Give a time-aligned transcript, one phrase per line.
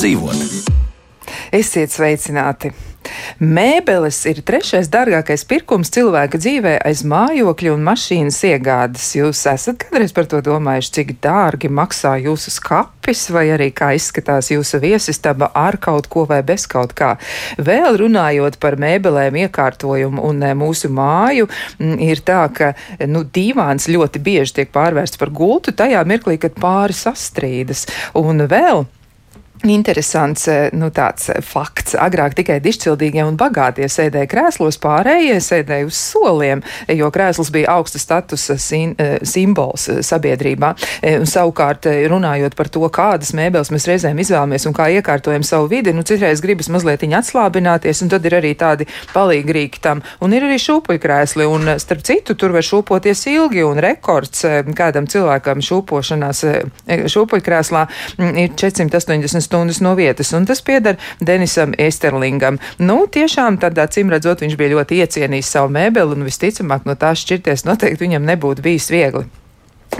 [0.00, 0.70] dzīvot.
[1.52, 2.70] Esiet sveicināti!
[3.40, 9.06] Mēbeles ir trešais dārgākais pirkums cilvēka dzīvē aiz mājokļa un mašīnas iegādes.
[9.16, 14.50] Jūs esat kādreiz par to domājuši, cik dārgi maksā jūsu skapis, vai arī kā izskatās
[14.52, 17.14] jūsu viesistaba ar kaut ko vai bez kaut kā.
[17.56, 21.48] Vēl runājot par mēbelēm, iekārtojumu un e, mūsu māju,
[21.80, 22.72] ir tā, ka
[23.08, 27.88] nu, divāns ļoti bieži tiek pārvērsts par gultu tajā mirklī, kad pāri sastrīdas.
[28.20, 28.84] Un vēl
[29.62, 30.88] Interesants eh, nu,
[31.28, 31.92] eh, fakts.
[32.00, 38.00] Agrāk tikai dišcildīgie un bagātie sēdēja krēslos, pārējie sēdēja uz soliem, jo krēsls bija augsta
[38.00, 40.72] statusa eh, simbols sabiedrībā.
[41.20, 45.92] Un savukārt, runājot par to, kādas mēbeles mēs reizēm izvēlamies un kā iekārtojam savu vidi,
[45.92, 50.02] nu, citreiz gribas mazliet atslābināties, un tad ir arī tādi palīgrīki tam.
[50.24, 54.44] Un ir arī šūpuļkrēsli, un starp citu, tur var šūpoties ilgi, un rekords
[54.76, 56.44] kādam cilvēkam šūpošanās
[57.12, 57.86] šūpuļkrēslā
[58.18, 62.60] mm, ir 480 stundas no vietas, un tas pieder Denisam Esterlingam.
[62.78, 67.12] Nu, tiešām tādā cim redzot, viņš bija ļoti iecienījis savu mēbeli, un visticamāk no tā
[67.18, 69.26] šķirties noteikti viņam nebūtu bijis viegli.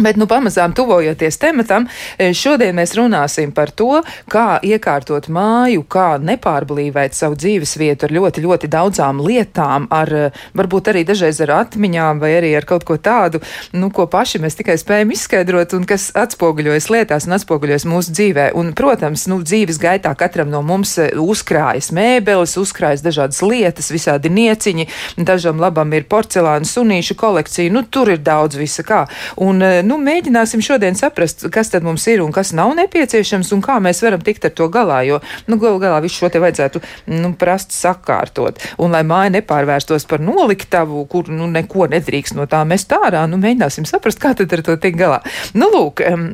[0.01, 1.85] Bet, nu, pamazām tuvojoties tematam,
[2.17, 3.99] e, šodien mēs runāsim par to,
[4.33, 10.23] kā iekārtot māju, kā nepārblīvēt savu dzīves vietu ar ļoti, ļoti daudzām lietām, ar e,
[10.57, 13.43] varbūt arī dažreiz ar atmiņām vai arī ar kaut ko tādu,
[13.77, 18.49] nu, ko paši mēs tikai spējam izskaidrot un kas atspoguļojas lietās un atspoguļojas mūsu dzīvē.
[18.57, 24.33] Un, protams, nu, dzīves gaitā katram no mums e, uzkrājas mēbeles, uzkrājas dažādas lietas, visādi
[24.33, 24.89] nieciņi,
[25.29, 29.05] dažam labam ir porcelāna sunīšu kolekcija, nu, tur ir daudz visa kā.
[29.37, 29.61] Un,
[29.91, 34.03] nu, mēģināsim šodien saprast, kas tad mums ir un kas nav nepieciešams un kā mēs
[34.05, 35.19] varam tikt ar to galā, jo,
[35.51, 36.83] nu, galu galā visu šo te vajadzētu,
[37.17, 38.63] nu, prast sakārtot.
[38.81, 43.41] Un lai māja nepārvērstos par noliktavu, kur, nu, neko nedrīkst no tā mest ārā, nu,
[43.43, 45.21] mēģināsim saprast, kā tad ar to tikt galā.
[45.59, 46.05] Nu, lūk.
[46.07, 46.31] Um,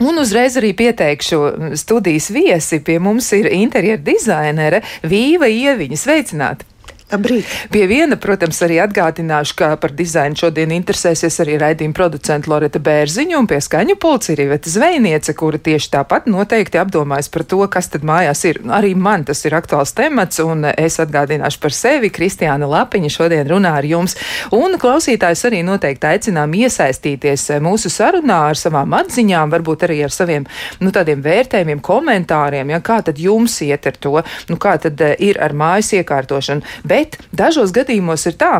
[0.00, 1.38] Un uzreiz arī pieteikšu
[1.76, 2.78] studijas viesi.
[2.80, 5.98] Pie mums ir interjera dizainere Vīva Ieviņa.
[6.00, 6.69] Sveicināti!
[7.10, 7.46] Labrīt.
[7.74, 13.38] Pie viena, protams, arī atgādināšu, ka par dizainu šodien interesēsies arī raidījuma producenta Loreta Bērziņa
[13.38, 17.90] un pie skaņu pulca ir Iveta Zvejniece, kura tieši tāpat noteikti apdomājas par to, kas
[17.90, 18.60] tad mājās ir.
[18.70, 22.12] Arī man tas ir aktuāls temats, un es atgādināšu par sevi.
[22.14, 24.14] Kristiāna Lapiņa šodien runā ar jums,
[24.54, 30.46] un klausītājs arī noteikti aicinām iesaistīties mūsu sarunā ar savām atziņām, varbūt arī ar saviem,
[30.78, 34.16] nu, tādiem vērtējumiem, komentāriem, ja kā tad jums iet ar to,
[34.46, 36.78] nu, kā tad ir ar mājas iekārtošanu.
[36.86, 38.52] Bet bet dažos gadījumos ir tā,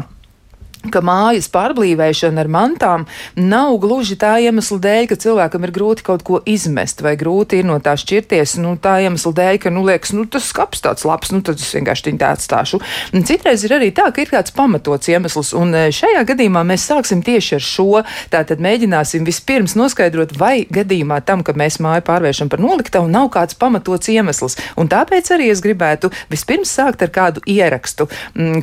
[0.88, 3.04] ka mājas pārblīvēšana ar mantām
[3.36, 7.68] nav gluži tā iemesla dēļ, ka cilvēkam ir grūti kaut ko izmest, vai grūti ir
[7.68, 11.34] no tā šķirties, nu, tā iemesla dēļ, ka, nu, liekas, nu, tas skats tāds labs,
[11.34, 12.80] nu, tad es vienkārši viņu tā atstāšu.
[13.12, 16.88] Un citreiz ir arī tā, ka ir kāds pamatots iemesls, un e, šajā gadījumā mēs
[16.88, 17.88] sāksim tieši ar šo.
[18.32, 23.58] Tātad mēģināsim vispirms noskaidrot, vai gadījumā tam, ka mēs māju pārvēršam par noliktavu, nav kāds
[23.60, 24.56] pamatots iemesls.
[24.80, 28.08] Un tāpēc arī es gribētu vispirms sākt ar kādu ierakstu,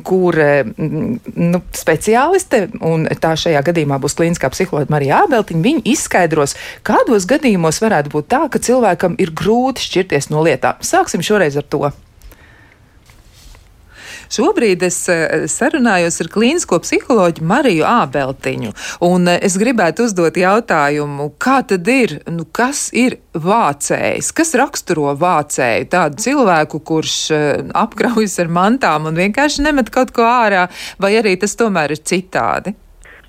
[0.07, 5.63] kur, e, nu, speciāli speciāliste, un tā šajā gadījumā būs klīniskā psiholoģija Marija Ābeltiņa.
[5.65, 6.55] Viņa izskaidros,
[6.87, 10.79] kādos gadījumos varētu būt tā, ka cilvēkam ir grūti šķirties no lietām.
[10.79, 11.91] Sāksim šoreiz ar to.
[14.33, 18.73] Šobrīd es eh, sarunājos ar klīnisko psiholoģu Mariju Ābeltiņu,
[19.07, 25.13] un eh, es gribētu uzdot jautājumu, kā tad ir, nu, kas ir vācējs, kas raksturo
[25.19, 27.45] vācēju, tādu cilvēku, kurš eh,
[27.77, 30.67] apkraujas ar mantām un vienkārši nemet kaut ko ārā,
[31.01, 32.75] vai arī tas tomēr ir citādi?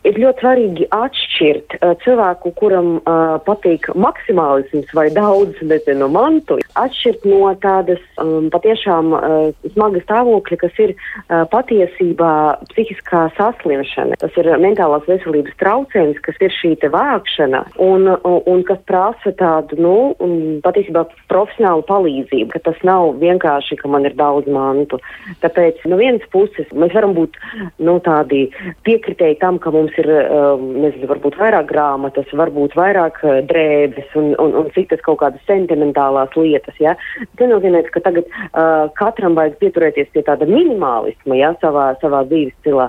[0.07, 7.27] Ir ļoti svarīgi atšķirt uh, cilvēku, kuram uh, patīk maksimālisms vai daudz, nezinu, mantu, atšķirt
[7.29, 12.33] no tādas um, patiešām uh, smaga stāvokļa, kas ir uh, patiesībā
[12.73, 14.19] psihiskā saslimšana.
[14.23, 19.35] Tas ir mentālās veselības traucējums, kas ir šī te vākšana un, un, un kas prasa
[19.39, 25.01] tādu, nu, um, patiesībā profesionālu palīdzību, ka tas nav vienkārši, ka man ir daudz mantu.
[25.43, 27.37] Tāpēc no vienas puses mēs varam būt,
[27.85, 28.47] nu, tādi
[28.87, 34.33] piekritēji tam, ka mums ir, um, nezinu, varbūt vairāk grāmatas, varbūt vairāk uh, drēbes un,
[34.43, 36.77] un, un citas kaut kādas sentimentālās lietas.
[36.83, 36.97] Ja?
[37.39, 42.57] Tas nozīmē, ka tagad uh, katram vajag pieturēties pie tāda minimālisma ja, savā, savā dzīves
[42.61, 42.89] stilā.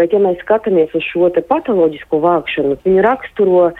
[0.00, 3.70] Bet, ja mēs skatāmies uz šo patoloģisko vākšanu, viņu raksturo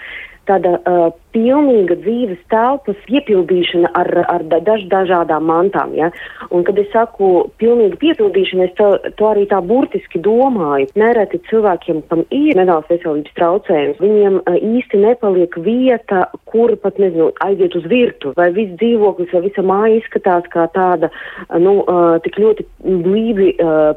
[0.48, 5.94] tāda uh, pilnīga dzīves telpas piepildīšana ar, ar daž, dažādām mantām.
[5.98, 6.10] Ja?
[6.50, 10.90] Un, kad es saku pilnīga piepildīšana, es to, to arī tā burtiski domāju.
[10.98, 17.30] Nereti cilvēkiem, kam ir mentālās veselības traucējums, viņiem uh, īsti nepaliek vieta, kur pat, nezinu,
[17.44, 22.18] aiziet uz virtu, vai viss dzīvoklis vai visa māja izskatās kā tāda, uh, nu, uh,
[22.24, 23.50] tik ļoti blīvi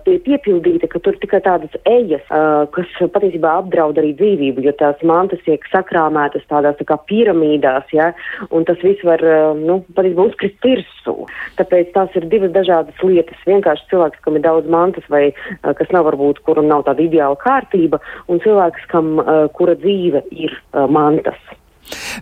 [0.06, 2.24] pie, piepildīta, ka tur tikai tādas ejas,
[2.74, 7.88] kas patiesībā apdraud arī dzīvību, jo tās mantas tiek sakrāmētas tādās tā kā pie piramīdās,
[7.96, 8.12] ja,
[8.52, 9.24] un tas viss var,
[9.58, 11.16] nu, patiesībā uzkrist virsū.
[11.60, 13.40] Tāpēc tās ir divas dažādas lietas.
[13.48, 15.26] Vienkārši cilvēks, kam ir daudz mantas vai
[15.64, 19.16] kas nav varbūt, kuram nav tāda ideāla kārtība, un cilvēks, kam,
[19.56, 20.56] kura dzīve ir
[20.92, 21.40] mantas.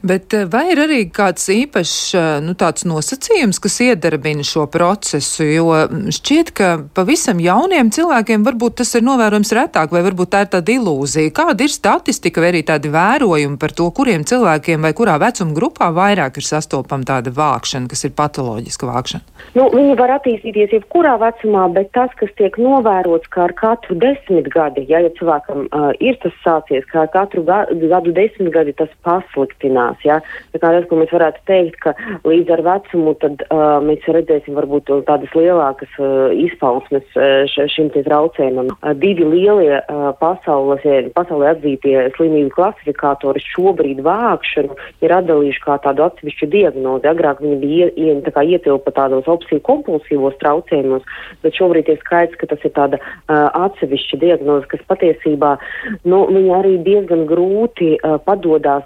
[0.01, 2.55] Bet eh, vai ir arī kāds īpašs eh, nu,
[2.91, 5.45] nosacījums, kas iedarbina šo procesu?
[5.45, 10.43] Jo mm, šķiet, ka pavisam jauniem cilvēkiem varbūt tas ir novērojams retāk, vai varbūt tā
[10.45, 11.33] ir tāda ilūzija.
[11.35, 15.91] Kāda ir statistika vai arī tādi vērojumi par to, kuriem cilvēkiem vai kurā vecuma grupā
[15.95, 19.27] vairāk ir sastopama tāda vākšana, kas ir patoloģiska vākšana?
[19.57, 24.85] Nu, viņi var attīstīties jebkurā vecumā, bet tas, kas tiek novērots, ka ar katru desmitgadi,
[24.89, 28.91] ja, ja cilvēkam uh, ir tas sācies, ka ar katru ga gadu desmitgadi tas
[29.51, 29.97] pasliktinās.
[30.03, 30.21] Ja.
[30.53, 31.93] Tā kā tas, ko mēs varētu teikt, ka
[32.25, 38.03] līdz ar vecumu tad uh, mēs redzēsim varbūt tādas lielākas uh, izpausmes uh, šim te
[38.03, 38.71] traucējumam.
[38.81, 40.81] Uh, divi lielie uh, pasaules,
[41.15, 47.09] pasaulē atzītie slimību klasifikātori šobrīd vākšanu ir atdalījuši kā tādu atsevišķu diagnozi.
[47.11, 51.05] Agrāk viņi bija ie, ie, ietilpa tādos obsesiju kompulsīvos traucējumos,
[51.43, 55.55] bet šobrīd ir skaidrs, ka tas ir tāda uh, atsevišķa diagnoze, kas patiesībā,
[56.05, 58.85] nu, viņa arī diezgan grūti uh, padodās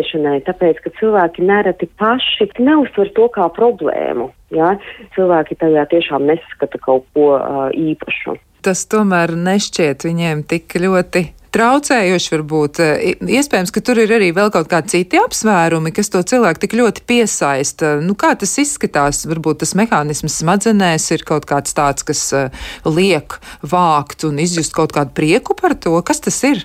[0.00, 4.30] ārstēšanai, tāpēc, ka cilvēki nereti paši neuztver to kā problēmu.
[4.50, 4.78] Ja?
[5.14, 8.38] Cilvēki tajā tiešām neskata kaut ko uh, īpašu.
[8.62, 12.80] Tas tomēr nešķiet viņiem tik ļoti traucējoši varbūt.
[13.26, 17.02] Iespējams, ka tur ir arī vēl kaut kādi citi apsvērumi, kas to cilvēku tik ļoti
[17.08, 17.96] piesaista.
[18.04, 19.24] Nu, kā tas izskatās?
[19.26, 22.22] Varbūt tas mehānisms smadzenēs ir kaut kāds tāds, kas
[22.86, 25.96] liek vākt un izjust kaut kādu prieku par to.
[26.06, 26.62] Kas tas ir?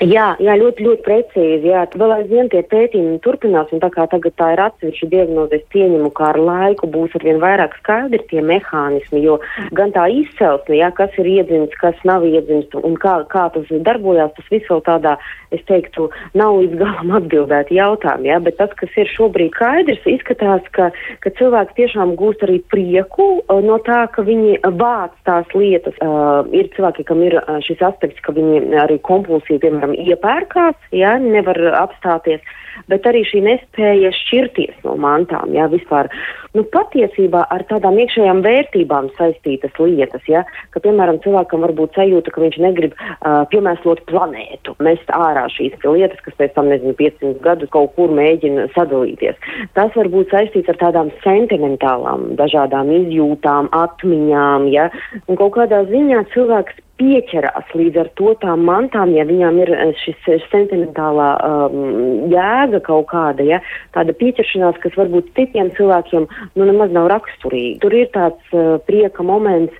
[0.00, 1.68] Jā, jā, ļoti, ļoti precīzi.
[1.68, 5.66] Jā, vēl aizvien tie pētījumi turpinās, un tā kā tagad tā ir atsevišķa diagnoze, es
[5.74, 9.36] pieņemu, ka ar laiku būs arvien vairāk skaidri tie mehānismi, jo
[9.76, 14.32] gan tā izcelsme, jā, kas ir iedzimis, kas nav iedzimis, un kā, kā tas darbojās,
[14.38, 15.18] tas viss vēl tādā,
[15.52, 16.08] es teiktu,
[16.38, 20.88] nav līdz galam atbildēti jautājumi, jā, bet tas, kas ir šobrīd skaidrs, izskatās, ka,
[21.20, 25.96] ka cilvēks tiešām gūst arī prieku uh, no tā, ka viņi vāc tās lietas.
[26.00, 30.76] Uh, ir cilvēki, kam ir uh, šis aspekts, ka viņi arī kompulsīvi, piemēram, piemēram, iepērkās,
[30.92, 32.40] ja, nevar apstāties,
[32.88, 36.08] bet arī šī nespēja šķirties no mantām, ja, vispār,
[36.54, 42.30] nu, patiesībā ar tādām iekšējām vērtībām saistītas lietas, ja, ka, piemēram, cilvēkam var būt sajūta,
[42.30, 47.40] ka viņš negrib uh, piemēslot planētu, mest ārā šīs lietas, kas pēc tam, nezinu, 500
[47.42, 49.36] gadus kaut kur mēģina sadalīties.
[49.74, 54.90] Tas var būt saistīts ar tādām sentimentālām, dažādām izjūtām, atmiņām, ja,
[55.26, 59.72] un kaut kādā ziņā cilvēks pieķerās līdz ar to tām mantām, ja viņām ir
[60.02, 63.60] šis sentimentālā um, jēga kaut kāda, ja,
[63.96, 67.80] tāda pieķeršanās, kas varbūt citiem cilvēkiem nu, nemaz nav raksturīga.
[67.84, 69.74] Tur ir tāds uh, prieka moments,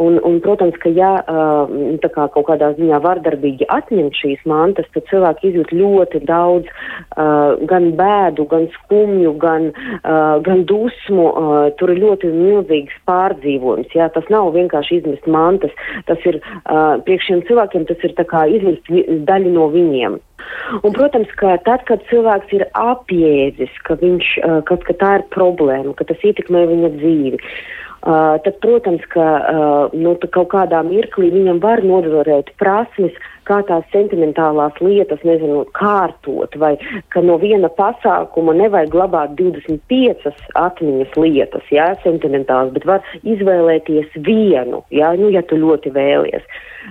[0.00, 1.72] un, un protams, ka ja uh,
[2.16, 7.90] kā kaut kādā ziņā vardarbīgi atņemt šīs mantas, tad cilvēki izjūt ļoti daudz uh, gan
[7.98, 11.26] bēdu, gan skumju, gan, uh, gan dusmu.
[11.26, 13.92] Uh, tur ir ļoti milzīgs pārdzīvojums.
[13.96, 14.08] Ja.
[14.14, 15.74] Tas nav vienkārši izmest mantas,
[16.08, 18.14] tas ir uh, priekš šiem cilvēkiem tas ir
[18.56, 18.90] izmest
[19.36, 20.18] daļu no viņiem.
[20.82, 24.32] Un, protams, ka tad, kad cilvēks ir apjēdzis, ka, viņš,
[24.68, 27.40] ka, ka tā ir problēma, ka tas ietekmē viņa dzīvi,
[28.06, 29.26] tad, protams, ka
[29.94, 33.16] nu, kaut kādā mirklī viņam var nodvarēt prasmes,
[33.48, 36.74] kā tās sentimentālās lietas, nezinu, kārtot, vai
[37.14, 40.30] ka no viena pasākuma nevajag glabāt 25
[40.62, 46.46] atmiņas lietas, jā, sentimentālas, bet var izvēlēties vienu, jā, nu, ja tu ļoti vēlies.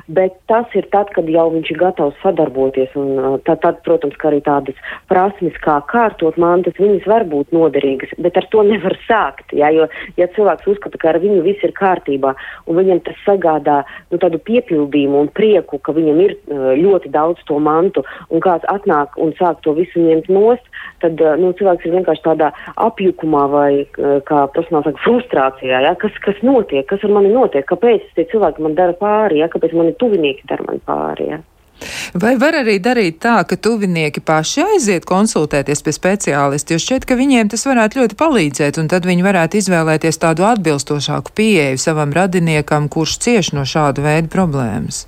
[0.08, 2.92] Bet tas ir tad, kad jau viņš ir gatavs sadarboties.
[3.00, 4.78] Un, tad, tad, protams, arī tādas
[5.12, 9.56] prasmes, kā kārtot mantas, viņas var būt noderīgas, bet ar to nevar sākt.
[9.56, 9.88] Jā, jo,
[10.20, 12.36] ja cilvēks uzskata, ka ar viņu viss ir kārtībā,
[12.68, 13.82] un viņam tas sagādā
[14.12, 19.16] nu, tādu piepildījumu un prieku, ka viņam ir ļoti daudz to mantu, un kāds atnāk
[19.22, 20.68] un sāk to visu ņemt nost,
[21.02, 25.82] tad uh, nu, cilvēks ir vienkārši tādā apjukumā vai, kā profesionāli saka, frustrācijā.
[25.88, 29.50] Jā, kas, kas notiek, kas ar mani notiek, kāpēc tie cilvēki man dara pāri, jā,
[29.52, 31.30] kāpēc man mani tuvinieki dara man pāri.
[31.34, 31.44] Ja.
[32.16, 37.18] Vai var arī darīt tā, ka tuvinieki paši aiziet konsultēties pie speciālista, jo šķiet, ka
[37.20, 42.88] viņiem tas varētu ļoti palīdzēt, un tad viņi varētu izvēlēties tādu atbilstošāku pieeju savam radiniekam,
[42.90, 45.04] kurš cieš no šāda veida problēmas?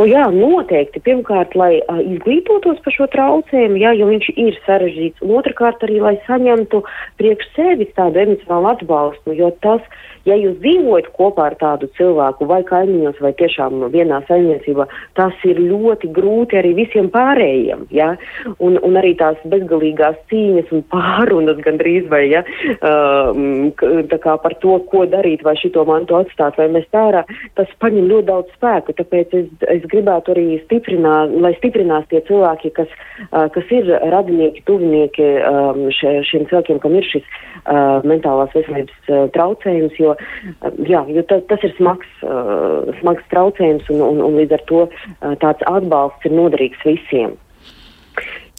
[0.00, 1.02] O, jā, noteikti.
[1.04, 5.98] Pirmkārt, lai uh, izglītotos par šo traucējumu, jā, jo viņš ir sarežģīts, un otrkārt arī,
[6.00, 6.80] lai saņemtu
[7.20, 9.84] priekš sevis tādu emocionālu atbalstu, jo tas
[10.28, 14.86] ja jūs dzīvojat kopā ar tādu cilvēku, vai kaimiņos, vai tiešām vienā saimniecībā,
[15.18, 17.86] tas ir ļoti grūti arī visiem pārējiem.
[17.94, 18.12] Ja?
[18.58, 22.44] Un, un arī tās bezgalīgās cīņas un pārunas gandrīz vai ja?
[22.80, 27.24] uh, par to, ko darīt, vai šito mantu atstāt, vai mest ārā,
[27.58, 28.96] tas paņem ļoti daudz spēku.
[28.98, 32.92] Tāpēc es, es gribētu arī stiprināt, lai stiprinās tie cilvēki, kas,
[33.30, 39.10] uh, kas ir radinieki, tuvinieki um, še, šiem cilvēkiem, kam ir šis uh, mentālās veselības
[39.10, 44.24] uh, traucējums, jo, uh, jā, jo ta, tas ir smags, uh, smags traucējums un, un,
[44.26, 47.36] un līdz ar to uh, tāds atbalsts ir noderīgs visiem.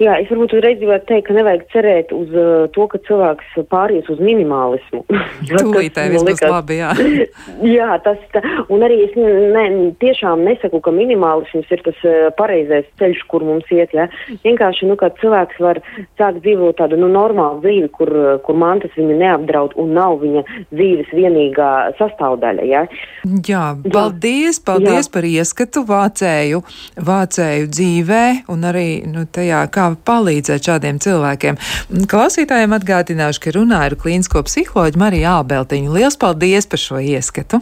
[0.01, 4.07] Jā, es varbūt uzreiz gribētu teikt, ka nevajag cerēt uz uh, to, ka cilvēks pāries
[4.09, 5.03] uz minimālismu.
[5.51, 6.89] Tūlītē viss būs labi, jā.
[7.77, 8.41] jā, tas, tā,
[8.73, 9.65] un arī es ne,
[10.01, 14.07] tiešām nesaku, ka minimālisms ir tas uh, pareizais ceļš, kur mums iet, jā.
[14.41, 15.81] Vienkārši, nu, ka cilvēks var
[16.17, 18.13] sākt dzīvot tādu, nu, normālu dzīvi, kur,
[18.47, 21.69] kur mantas viņu neapdraud un nav viņa dzīves vienīgā
[22.01, 22.87] sastāvdaļa, jā.
[23.45, 25.13] Jā, paldies, paldies jā.
[25.13, 26.65] par ieskatu vācēju,
[27.11, 31.59] vācēju dzīvē un arī, nu, tajā, kā palīdzēt šādiem cilvēkiem.
[32.11, 35.93] Klausītājiem atgādināšu, ka runāju ar klīnisko psiholoģu Mariju Ābeltiņu.
[35.97, 37.61] Liels paldies par šo ieskatu!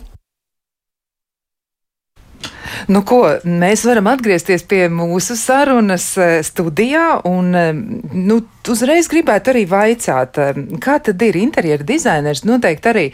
[2.88, 7.74] Nu, ko, mēs varam atgriezties pie mūsu sarunas eh, studijā un, eh,
[8.13, 8.39] nu,
[8.72, 13.06] uzreiz gribētu arī vaicāt, eh, kā tad ir interjera dizainers noteikti arī,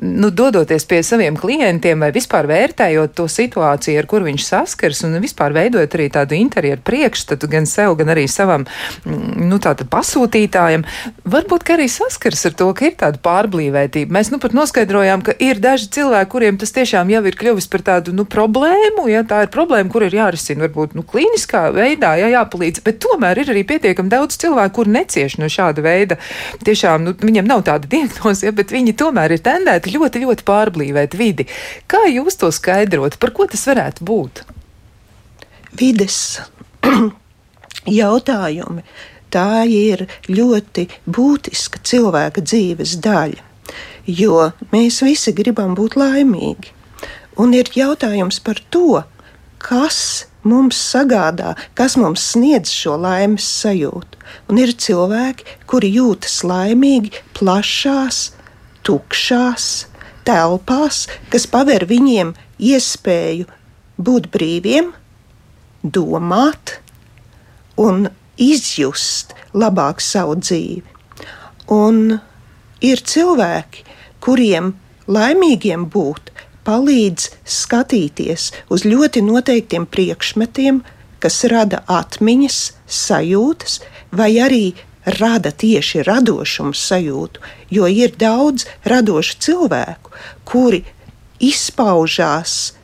[0.00, 5.18] nu, dodoties pie saviem klientiem vai vispār vērtējot to situāciju, ar kur viņš saskars un
[5.22, 8.66] vispār veidojot arī tādu interjeru priekšstatu gan sev, gan arī savam,
[9.04, 10.84] nu, tātad pasūtītājam,
[11.24, 14.12] varbūt, ka arī saskars ar to, ka ir tāda pārblīvētība.
[14.12, 17.84] Mēs, nu, pat noskaidrojām, ka ir daži cilvēki, kuriem tas tiešām jau ir kļuvis par
[17.86, 22.30] tādu, nu, problēmu, ja tā ir problēma, kur ir jārisina varbūt nu, klīniskā veidā, ja
[22.38, 26.18] jāpalīdz, bet tomēr ir arī pietiekami daudz cilvēku, kur necieš no šāda veida.
[26.66, 31.18] Tiešām nu, viņiem nav tāda diagnoze, ja, bet viņi tomēr ir tendēti ļoti, ļoti pārblīvēt
[31.18, 31.48] vidi.
[31.90, 33.20] Kā jūs to skaidrot?
[33.22, 34.44] Par ko tas varētu būt?
[35.76, 36.20] Vides
[38.00, 38.86] jautājumi.
[39.36, 43.42] Tā ir ļoti būtiska cilvēka dzīves daļa,
[44.06, 46.72] jo mēs visi gribam būt laimīgi.
[47.42, 49.02] Un ir jautājums par to,
[49.60, 49.98] kas
[50.46, 54.22] mums sagādā, kas mums sniedz šo laimes sajūtu.
[54.50, 58.30] Un ir cilvēki, kuri jūtas laimīgi plašās,
[58.86, 59.68] tukšās
[60.26, 63.46] telpās, kas paver viņiem iespēju
[63.98, 64.92] būt brīviem,
[65.82, 66.78] domāt
[67.80, 70.84] un izjust labāk savu dzīvi.
[71.72, 72.18] Un
[72.84, 73.84] ir cilvēki,
[74.22, 74.74] kuriem
[75.10, 76.32] laimīgiem būt
[76.66, 80.82] palīdz skatīties uz ļoti noteiktiem priekšmetiem,
[81.22, 83.80] kas rada atmiņas, sajūtas,
[84.12, 84.64] vai arī
[85.20, 90.10] rada tieši radošumu sajūtu, jo ir daudz radošu cilvēku,
[90.44, 90.82] kuri
[91.42, 92.74] izpaužās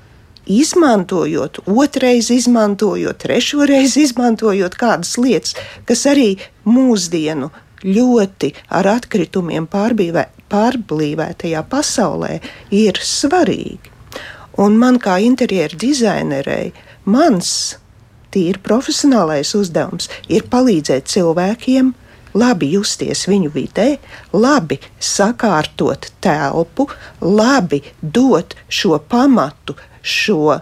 [0.47, 6.37] izmantojot, otrreiz izmantojot, trešoreiz izmantojot kādas lietas, kas arī
[6.67, 7.51] mūsdienu
[7.83, 12.37] ļoti ar atkritumiem pārbīvē, pārblīvētajā pasaulē
[12.77, 13.91] ir svarīgi.
[14.61, 16.73] Un man kā interjeru dizainerei,
[17.09, 17.53] mans
[18.33, 21.93] tīri profesionālais uzdevums ir palīdzēt cilvēkiem
[22.35, 23.89] labi justies viņu vidē,
[24.33, 26.89] labi sakārtot telpu,
[27.21, 30.59] labi dot šo pamatu, šo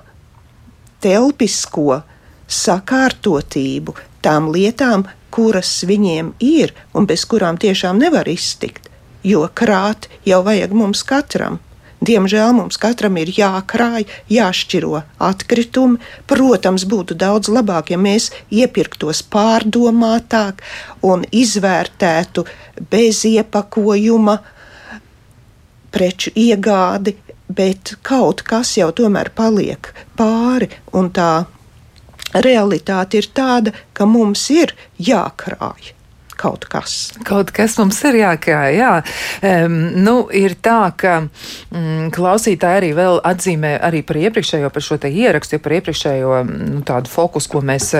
[1.02, 2.02] telpisko
[2.50, 8.89] sakārtotību tām lietām, kuras viņiem ir un bez kurām tiešām nevar iztikt
[9.22, 11.58] jo krāt jau vajag mums katram.
[12.00, 16.00] Diemžēl mums katram ir jākrāj, jāšķiro atkritumi.
[16.30, 20.64] Protams, būtu daudz labāk, ja mēs iepirktos pārdomātāk
[21.04, 22.46] un izvērtētu
[22.90, 24.38] bez iepakojuma
[25.92, 27.18] preču iegādi,
[27.52, 31.44] bet kaut kas jau tomēr paliek pāri, un tā
[32.32, 35.99] realitāte ir tāda, ka mums ir jākrāj
[36.40, 36.96] kaut kas.
[37.26, 38.92] Kaut kas mums ir jākrāj, jā.
[39.44, 45.00] Um, nu, ir tā, ka mm, klausītāji arī vēl atzīmē arī par iepriekšējo, par šo
[45.02, 47.92] te ierakstu, par iepriekšējo nu, tādu fokusu, ko mēs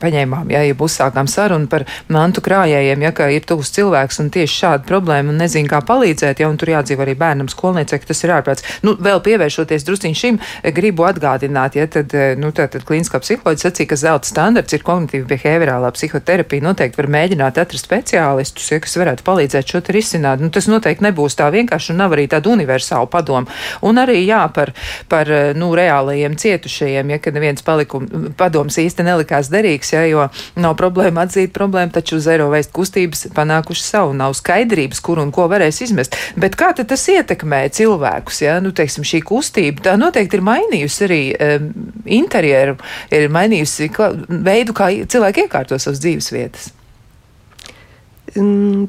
[0.00, 4.58] paņēmām, ja, ja uzsākām sarunu par mantu krājējiem, ja, ka ir tuvs cilvēks un tieši
[4.64, 8.24] šāda problēma un nezin, kā palīdzēt, ja, un tur jādzīvo arī bērnam skolniecei, ka tas
[8.24, 8.66] ir ārprāts.
[8.86, 10.40] Nu, vēl pievēršoties drusciņ šim,
[10.76, 15.28] gribu atgādināt, ja tad, nu, tā, tad klīniskā psiholoģija sacīja, ka zelta standarts ir kognitīva
[15.30, 20.42] behaviorālā psihoterapija, noteikti var mēģināt atrast speciālistus, ja, kas varētu palīdzēt šo risināt.
[20.42, 23.50] Nu, tas noteikti nebūs tā vienkārši un nav arī tāda universāla padoma.
[23.86, 24.72] Un arī jā, par,
[25.10, 28.06] par nu, reālajiem cietušajiem, ja kad neviens palikum,
[28.38, 30.26] padoms īsti nelikās derīgs, ja, jo
[30.60, 35.48] nav problēma atzīt problēmu, taču zero waste kustības panākuši savu, nav skaidrības, kur un ko
[35.50, 36.16] varēs izmest.
[36.40, 41.06] Bet kā tad tas ietekmē cilvēkus, ja, nu, teiksim, šī kustība, tā noteikti ir mainījusi
[41.08, 41.70] arī um,
[42.20, 42.78] interjeru,
[43.14, 43.90] ir mainījusi
[44.28, 46.70] veidu, kā cilvēki iekārto savas dzīves vietas.
[48.36, 48.86] Mm,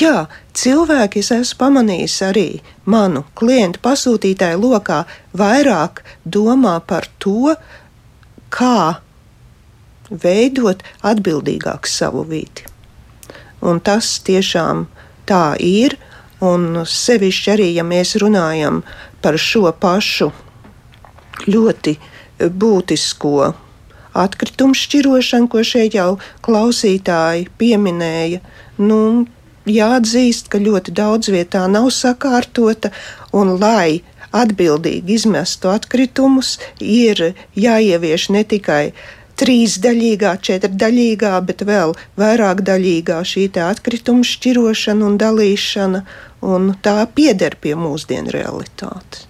[0.00, 0.26] jā,
[0.56, 2.46] cilvēki, es esmu pamanījis arī
[2.88, 5.02] manu klientu pasūtītāju lokā,
[5.36, 7.54] vairāk domā par to,
[8.52, 9.00] kā
[10.10, 12.66] veidot atbildīgāk savu vidi.
[13.60, 14.86] Un tas tiešām
[15.28, 15.96] tā ir,
[16.40, 18.82] un sevišķi arī, ja mēs runājam
[19.22, 20.30] par šo pašu
[21.50, 21.96] ļoti
[22.38, 23.52] būtisko
[24.18, 28.40] atkritumu šķirošanu, ko šeit jau klausītāji pieminēja.
[28.78, 29.26] Nu,
[29.68, 32.92] jāatzīst, ka ļoti daudz vietā nav sakārtota,
[33.34, 34.00] un lai
[34.34, 38.92] atbildīgi izmestu atkritumus, ir jāievieš ne tikai
[39.38, 46.04] trīsdaļīgā, četrdaļīgā, bet vēl vairāk daļīgā šī atkrituma šķirošana un dalīšana,
[46.42, 49.27] un tā pieder pie mūsdienu realitātes.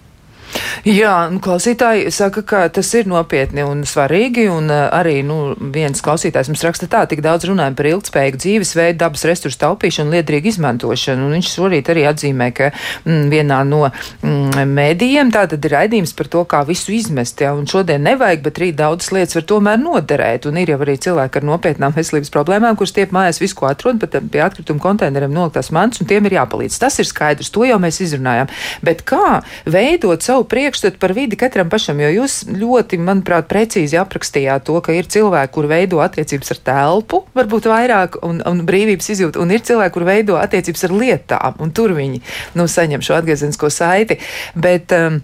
[0.87, 6.01] Jā, nu, klausītāji saka, ka tas ir nopietni un svarīgi, un uh, arī nu, viens
[6.03, 11.27] klausītājs mums raksta tā, tik daudz runājam par ilgspējīgu dzīvesveidu, dabas resursu taupīšanu liederīgu izmantošanu,
[11.27, 16.15] un viņš šorīt arī atzīmē, ka mm, vienā no mm, mēdījiem tā tad ir raidījums
[16.17, 19.81] par to, kā visu izmest, ja, un šodien nevajag, bet rīt daudzas lietas var tomēr
[19.83, 23.69] noderēt, un ir jau arī cilvēki ar nopietnām veselības problēmām, kurus tiep mājās visu, ko
[23.69, 26.79] atrod, bet pie atkrituma konteineriem noliktās mans, un tiem ir jāpalīdz.
[26.81, 28.49] Tas ir skaidrs, to jau mēs izrunājām.
[28.85, 30.69] Bet kā veidot savu priekšstatu?
[30.69, 35.53] priekšstatu par vidi katram pašam, jo jūs ļoti, manuprāt, precīzi aprakstījāt to, ka ir cilvēki,
[35.53, 40.05] kur veido attiecības ar telpu, varbūt vairāk, un, un brīvības izjūtu, un ir cilvēki, kur
[40.07, 42.21] veido attiecības ar lietām, un tur viņi
[42.59, 44.19] nu, saņem šo atgriezenisko saiti.
[44.55, 45.21] Bet, um,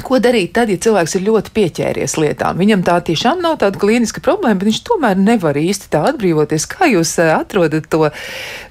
[0.00, 2.56] Ko darīt tad, ja cilvēks ir ļoti pieķēries lietām?
[2.56, 6.64] Viņam tā tiešām nav tāda klīniska problēma, bet viņš tomēr nevar īsti tā atbrīvoties.
[6.72, 8.08] Kā jūs eh, atrodat to,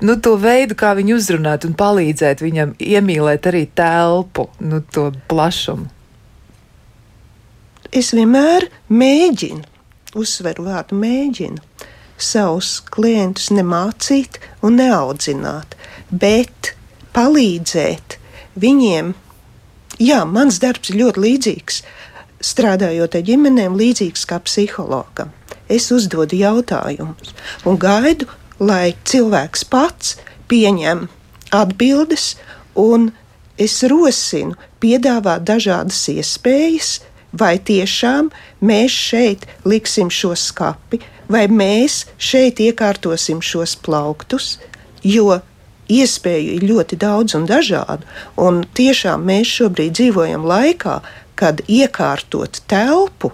[0.01, 5.91] nu, to veidu, kā viņu uzrunāt un palīdzēt viņam iemīlēt arī telpu, nu, to plašumu?
[7.93, 9.61] Es vienmēr mēģinu,
[10.17, 11.61] uzsveru vārdu mēģinu,
[12.17, 15.75] savus klientus nemācīt un neaudzināt,
[16.09, 16.73] bet
[17.13, 18.17] palīdzēt
[18.57, 19.13] viņiem
[20.01, 21.81] Jā, mans darbs ir ļoti līdzīgs.
[22.41, 25.29] Strādājot ar ģimenēm, līdzīgs kā psihologam.
[25.69, 27.35] Es uzdodu jautājumus
[27.69, 28.25] un gaidu,
[28.57, 30.15] lai cilvēks pats
[30.49, 31.05] pieņem
[31.53, 32.33] atbildes,
[32.73, 33.11] un
[33.61, 36.95] es rosinu piedāvāt dažādas iespējas,
[37.31, 38.31] vai tiešām
[38.65, 40.97] mēs šeit liksim šo skapi,
[41.29, 44.55] vai mēs šeit iekārtosim šos plauktus,
[45.05, 45.37] jo
[45.99, 48.07] iespēju ir ļoti daudz un dažādu.
[48.39, 50.99] Un tiešām mēs šobrīd dzīvojam laikā,
[51.35, 53.33] kad iekārtot telpu.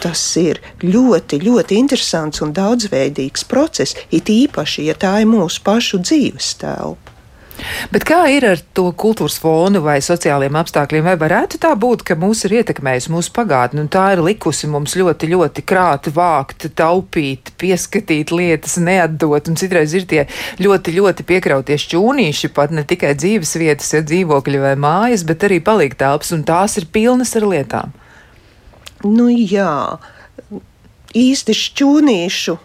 [0.00, 6.00] Tas ir ļoti, ļoti interesants un daudzveidīgs process, it īpaši, ja tā ir mūsu pašu
[6.00, 7.09] dzīves telpa.
[7.92, 11.06] Bet kā ir ar to kultūras fonu vai sociālajiem apstākļiem?
[11.08, 14.96] Vai varētu tā būt, ka mūs ir ietekmējusi mūsu pagātne un tā ir likusi mums
[14.98, 20.26] ļoti, ļoti krāt, vākt, taupīt, pieskatīt lietas, neatdot, un citreiz ir tie
[20.62, 25.60] ļoti, ļoti piekrautie šķūnīši, pat ne tikai dzīves vietas, ja dzīvokļi vai mājas, bet arī
[25.64, 27.94] paliek telpas, un tās ir pilnas ar lietām.
[29.04, 29.98] Nu jā,
[31.16, 32.58] īsti šķūnīšu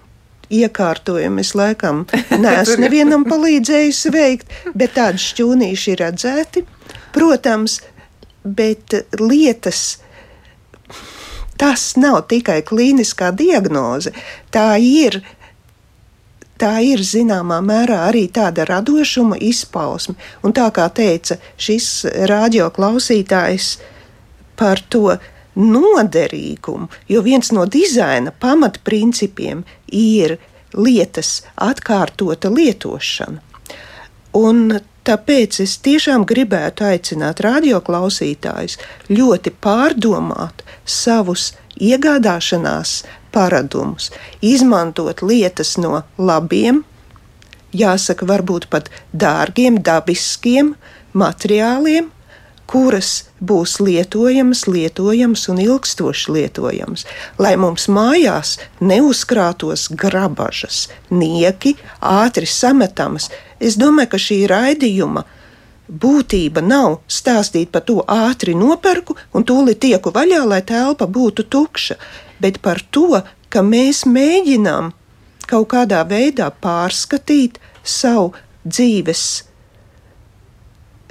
[0.53, 2.05] iekārtojumu es laikam
[2.45, 6.65] neesmu nevienam palīdzējis veikt, bet tādi šķūnīši ir redzēti.
[7.15, 7.79] Protams,
[8.43, 9.99] bet lietas.
[11.55, 14.11] Tas nav tikai klīniskā diagnoze,
[14.51, 15.21] tā ir
[16.59, 20.15] tā ir zināmā mērā arī tāda radošuma izpausme.
[20.43, 23.69] Un tā kā teica šis radioklausītājs
[24.59, 25.17] par to
[25.55, 30.37] noderīgumu, jo viens no dizaina pamatprincipiem ir
[30.75, 33.41] lietas atkārtota lietošana.
[34.35, 42.97] Un tāpēc es tiešām gribētu aicināt radioklausītājus ļoti pārdomāt savus iegādāšanās
[43.35, 44.09] paradumus,
[44.43, 46.83] izmantot lietas no labiem,
[47.75, 50.73] jāsaka, varbūt pat dārgiem, dabiskiem
[51.15, 52.11] materiāliem,
[52.69, 57.05] kuras būs lietojamas, lietojamas un ilgstoši lietojamas,
[57.37, 63.29] lai mums mājās neuzkrātos grabažas, nieki, ātri sametamas.
[63.59, 65.25] Es domāju, ka šī raidījuma
[65.89, 71.97] būtība nav stāstīt par to ātri nopērku un tūlīt tieku vaļā, lai telpa būtu tukša,
[72.41, 74.93] bet par to, ka mēs mēģinām
[75.45, 78.33] kaut kādā veidā pārskatīt savu
[78.65, 79.25] dzīves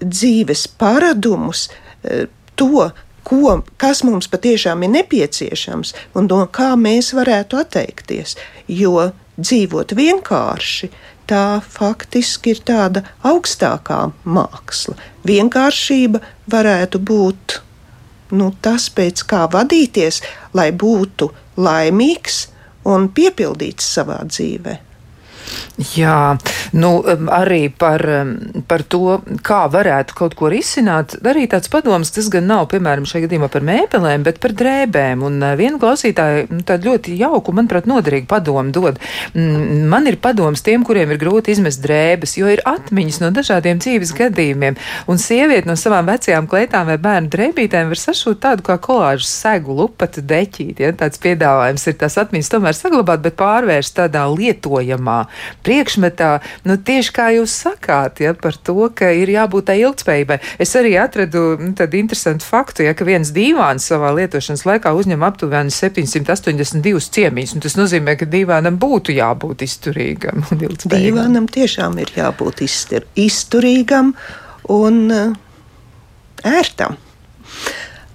[0.02, 1.68] dzīves paradumus,
[2.02, 2.26] e,
[2.58, 2.90] to,
[3.24, 8.36] ko, kas mums patiešām ir nepieciešams un no kā mēs varētu atteikties.
[8.68, 10.90] Jo dzīvot vienkārši,
[11.26, 14.96] tā faktiski ir tāda augstākā māksla.
[15.24, 16.20] Vienkāršība
[16.52, 17.60] varētu būt
[18.34, 20.20] nu, tas, pēc kā vadīties,
[20.56, 22.48] lai būtu laimīgs
[22.90, 24.93] un piepildīts savā dzīvēm.
[25.94, 26.36] Jā,
[26.78, 26.90] nu,
[27.34, 28.02] arī par,
[28.70, 31.16] par to, kā varētu kaut ko risināt.
[31.26, 35.24] Arī tāds padoms, tas gan nav, piemēram, šajā gadījumā par mēbelēm, bet par drēbēm.
[35.26, 39.00] Un eh, viena klausītāja nu, tādu ļoti jauku, manuprāt, noderīgu padomu dod.
[39.34, 44.14] Man ir padoms tiem, kuriem ir grūti izmest drēbes, jo ir atmiņas no dažādiem dzīves
[44.14, 44.78] gadījumiem.
[45.10, 49.74] Un sieviete no savām vecajām kleitām vai bērnu drēbītēm var sašūt tādu kā kolāžu segu,
[49.82, 50.86] lupatu deķīti.
[50.86, 50.94] Ja?
[51.02, 55.24] Tāds piedāvājums ir tās atmiņas tomēr saglabāt, bet pārvērst tādā lietojamā
[55.66, 56.30] priekšmetā,
[56.68, 60.38] nu, tieši kā jūs sakāt, ja, par to, ka ir jābūt tai ilgspējībai.
[60.62, 65.24] Es arī atradu nu, tādu interesantu faktu, ja, ka viens dīvāns savā lietošanas laikā uzņem
[65.26, 67.56] aptuveni 782 ciemiņus.
[67.64, 71.04] Tas nozīmē, ka dīvānam būtu jābūt izturīgam un ilgspējīgam.
[71.04, 74.14] Dīvānam tiešām ir jābūt iztur, izturīgam
[74.72, 75.34] un uh,
[76.44, 76.98] ērtam.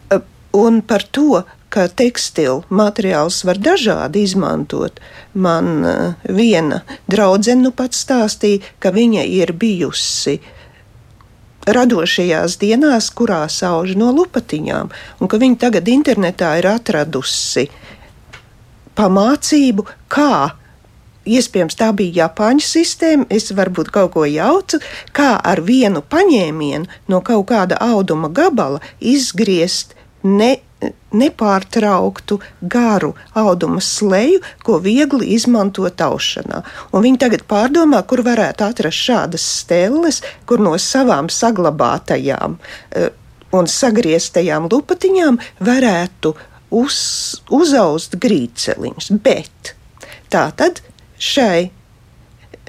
[0.10, 0.24] Uh,
[0.60, 1.44] un par to,
[1.80, 5.00] ka tekstilu materiālus var dažādi izmantot.
[5.34, 10.42] Man uh, viena draudzene nu pat stāstīja, ka viņa ir bijusi
[11.70, 17.70] radošajās dienās, kurās auž no lupatiņām, un ka viņa tagad internetā ir atradusi
[19.00, 20.56] pamācību, kā
[21.30, 24.82] iespējams tā bija Japāņu sistēma, es varbūt kaut ko jaucu,
[25.16, 30.58] kā ar vienu paņēmienu no kaut kāda auduma gabala izgriezt ne
[31.12, 32.40] nepārtrauktu
[32.72, 36.62] garu auduma sleju, ko viegli izmantot aušanā.
[36.94, 43.10] Un viņi tagad pārdomā, kur varētu atrast šādas stelles, kur no savām saglabātajām uh,
[43.56, 46.36] un sagrieztajām lupatiņām varētu
[46.78, 47.00] uz,
[47.50, 49.12] uzaust grīceliņus.
[49.24, 49.74] Bet
[50.32, 50.84] tā tad
[51.20, 51.70] šai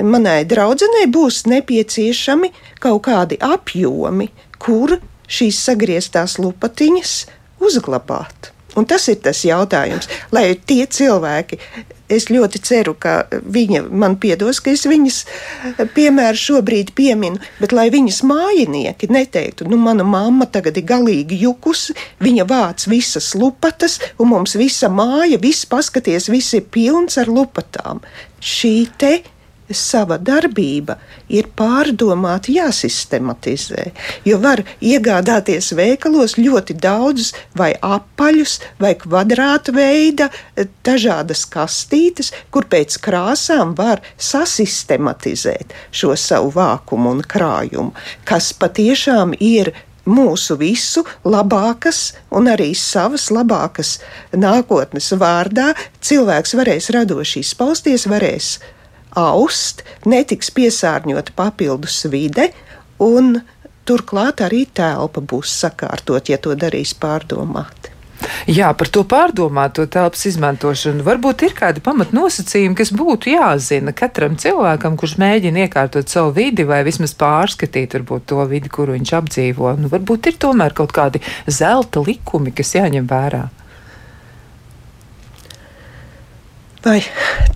[0.00, 4.96] manai draudzenei būs nepieciešami kaut kādi apjomi, kur
[5.30, 7.12] šīs sagrieztās lupatiņas
[7.60, 8.52] uzglabāt?
[8.78, 11.58] Un tas ir tas jautājums, lai tie cilvēki,
[12.10, 15.18] es ļoti ceru, ka viņa man piedos, ka es viņas
[15.94, 21.96] piemēru šobrīd pieminu, bet lai viņas mājinieki neteiktu, nu, mana mamma tagad ir galīgi jukusi,
[22.22, 28.04] viņa vāc visas lupatas, un mums visa māja, viss paskaties, viss ir pilns ar lupatām.
[28.38, 29.14] Šī te
[29.76, 30.96] sava darbība
[31.28, 33.90] ir pārdomāta, jāsistematizē.
[34.26, 42.66] Jo var iegādāties veikalos ļoti daudzus vai apaļus, vai kvadrāta veida eh, dažādas kastītes, kur
[42.70, 49.72] pēc krāsām var sasistematizēt šo savu vākumu un krājumu, kas patiešām ir
[50.10, 53.98] mūsu visu labākas un arī savas labākas
[54.32, 55.72] nākotnes vārdā.
[56.00, 58.58] Cilvēks varēs radoši izpausties, varēs
[59.18, 62.50] aust, netiks piesārņota papildus vide,
[63.02, 63.40] un
[63.88, 67.80] turklāt arī telpa būs sakārtot, ja to darīs pārdomāti.
[68.50, 71.04] Jā, par to pārdomāto telpas izmantošanu.
[71.06, 76.82] Varbūt ir kādi pamatnosacījumi, kas būtu jāzina katram cilvēkam, kurš mēģina iekārtot savu vidi vai
[76.86, 79.72] vismaz pārskatīt varbūt, to vidi, kuru viņš apdzīvo.
[79.80, 83.46] Nu, varbūt ir tomēr kaut kādi zelta likumi, kas jāņem vērā.
[86.84, 87.00] Vai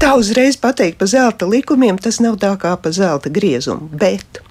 [0.00, 4.42] tā uzreiz pateikt par zelta likumiem, tas nav tā kā pa zelta griezumu, bet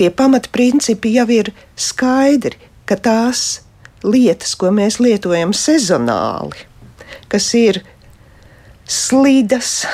[0.00, 3.60] tie pamatprincipi jau ir skaidri, ka tās
[4.02, 6.66] lietas, ko mēs lietojam sezonāli,
[7.30, 7.82] kas ir
[8.90, 9.84] slīdas,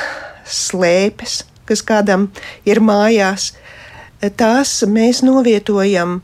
[0.48, 2.30] slēpes, kas kādam
[2.64, 3.50] ir mājās,
[4.40, 6.22] tās mēs novietojam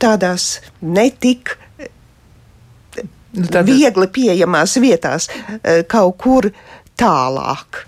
[0.00, 1.56] tādās netik
[3.32, 3.68] nu, tad...
[3.68, 5.28] viegli pieejamās vietās,
[5.62, 6.50] eh, kaut kur
[6.98, 7.84] tālāk.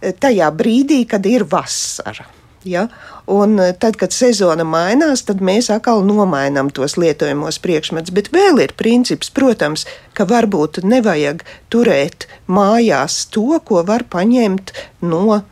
[0.00, 2.26] Eh, tajā brīdī, kad ir vasara.
[2.64, 2.86] Ja?
[3.26, 8.14] Un eh, tad, kad sezona mainās, tad mēs atkal nomainām tos lietojamos priekšmetus.
[8.16, 14.72] Bet vēl ir princips, protams, ka varbūt nevajag turēt mājās to, ko var paņemt
[15.04, 15.42] no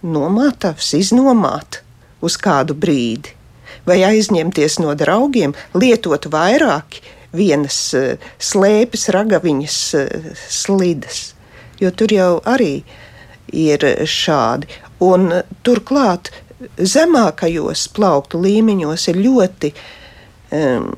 [0.00, 1.82] nomātavas, iznomāt
[2.24, 3.36] uz kādu brīdi.
[3.88, 7.00] Vai aizņemties no draugiem, lietot vairāki,
[7.36, 11.22] vienas eh, slēpes, ragaviņas eh, slidas.
[11.80, 12.82] Jo tur jau arī
[13.52, 14.70] ir šādi.
[15.04, 16.32] Un eh, turklāt
[16.76, 19.70] zemākajos plauktu līmeņos ir ļoti
[20.52, 20.90] um,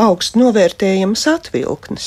[0.00, 2.06] augsts novērtējams atvilknes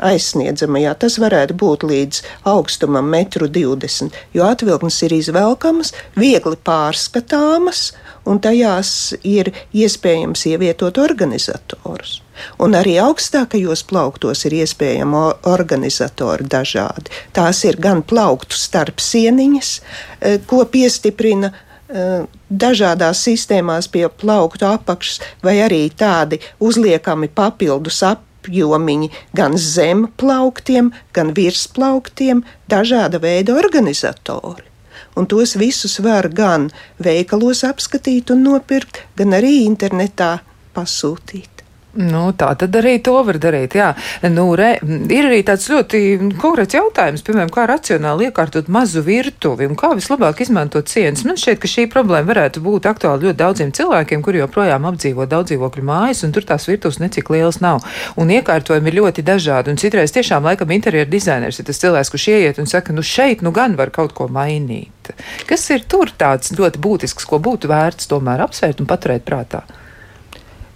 [0.00, 0.94] aizsniedzamajā.
[1.02, 7.90] Tas varētu būt līdz augstumam 1,20 m, jo atvilknes ir izvelkamas, viegli pārskatāmas,
[8.26, 12.20] un tajās ir iespējams ievietot organizatorus.
[12.62, 17.12] Un arī augstākajos plauktos ir iespējami organizatori dažādi.
[17.36, 25.20] Tās ir gan plauktu starp sieniņas, e, ko piestiprina e, dažādās sistēmās pie plauktu apakšas,
[25.44, 33.54] vai arī tādi uzliekami papildus apakšas apjomiņi gan zem plauktiem, gan virs plauktiem, dažāda veida
[33.54, 34.71] organizatori.
[35.16, 36.70] Un tos visus var gan
[37.04, 40.38] veikalos apskatīt un nopirkt, gan arī internetā
[40.72, 41.51] pasūtīt.
[41.92, 43.74] Nu, tā tad arī to var darīt.
[43.76, 43.90] Jā.
[44.32, 44.78] Nu, re,
[45.12, 45.98] ir arī tāds ļoti
[46.40, 51.26] konkrēts jautājums, piemēram, kā racionāli iekārtot mazu virtuvi un kā vislabāk izmantot sienas.
[51.28, 55.84] Man šķiet, ka šī problēma varētu būt aktuāla ļoti daudziem cilvēkiem, kuri joprojām apdzīvo daudzdzīvokļu
[55.84, 57.84] mājas, un tur tās virtuves necik lielas nav.
[58.16, 59.74] Un iekārtojumi ir ļoti dažādi.
[59.74, 63.44] Un citreiz tiešām laikam interjeru dizainers ir tas cilvēks, kurš ieiet un saka, nu šeit
[63.44, 65.12] nu gan var kaut ko mainīt.
[65.44, 69.66] Kas ir tur tāds ļoti būtisks, ko būtu vērts tomēr apsvērt un paturēt prātā?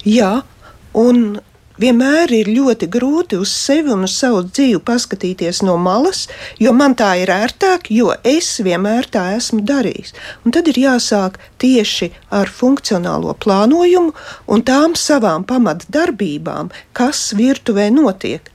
[0.06, 0.44] Jā,
[0.96, 1.38] Un
[1.80, 6.24] vienmēr ir ļoti grūti uz sevi un uz savu dzīvi paskatīties no malas,
[6.62, 10.14] jo man tā ir ērtāk, jo es vienmēr tā esmu darījis.
[10.44, 14.14] Un tad ir jāsāk tieši ar funkcionālo plānojumu
[14.48, 18.52] un tām savām pamatdarbībām, kas virtuvē notiek.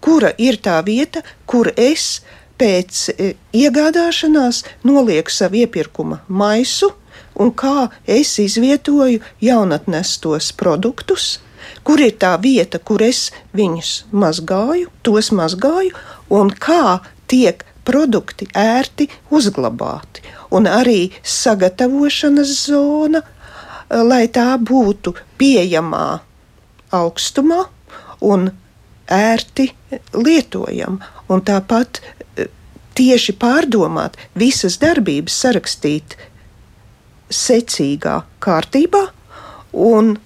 [0.00, 2.20] Kura ir tā vieta, kur es
[2.60, 6.92] pēc e, iegādāšanās nolieku savu iepirkuma maisu,
[7.36, 11.40] un kā es izvietoju jaunatnestos produktus,
[11.86, 15.94] kur ir tā vieta, kur es viņus mazgāju, tos mazgāju,
[16.34, 16.98] un kā
[17.30, 20.24] tiek produkti ērti uzglabāti.
[20.50, 26.20] Un arī sagatavošanas zona, eh, lai tā būtu pieejamā
[26.90, 27.66] augstumā
[28.20, 28.50] un
[29.06, 29.70] ērti
[30.14, 30.98] lietojama.
[31.28, 32.48] Un tāpat eh,
[32.94, 36.16] tieši pārdomāt visas darbības, sarakstīt
[37.30, 39.08] secīgā kārtībā
[39.72, 40.16] un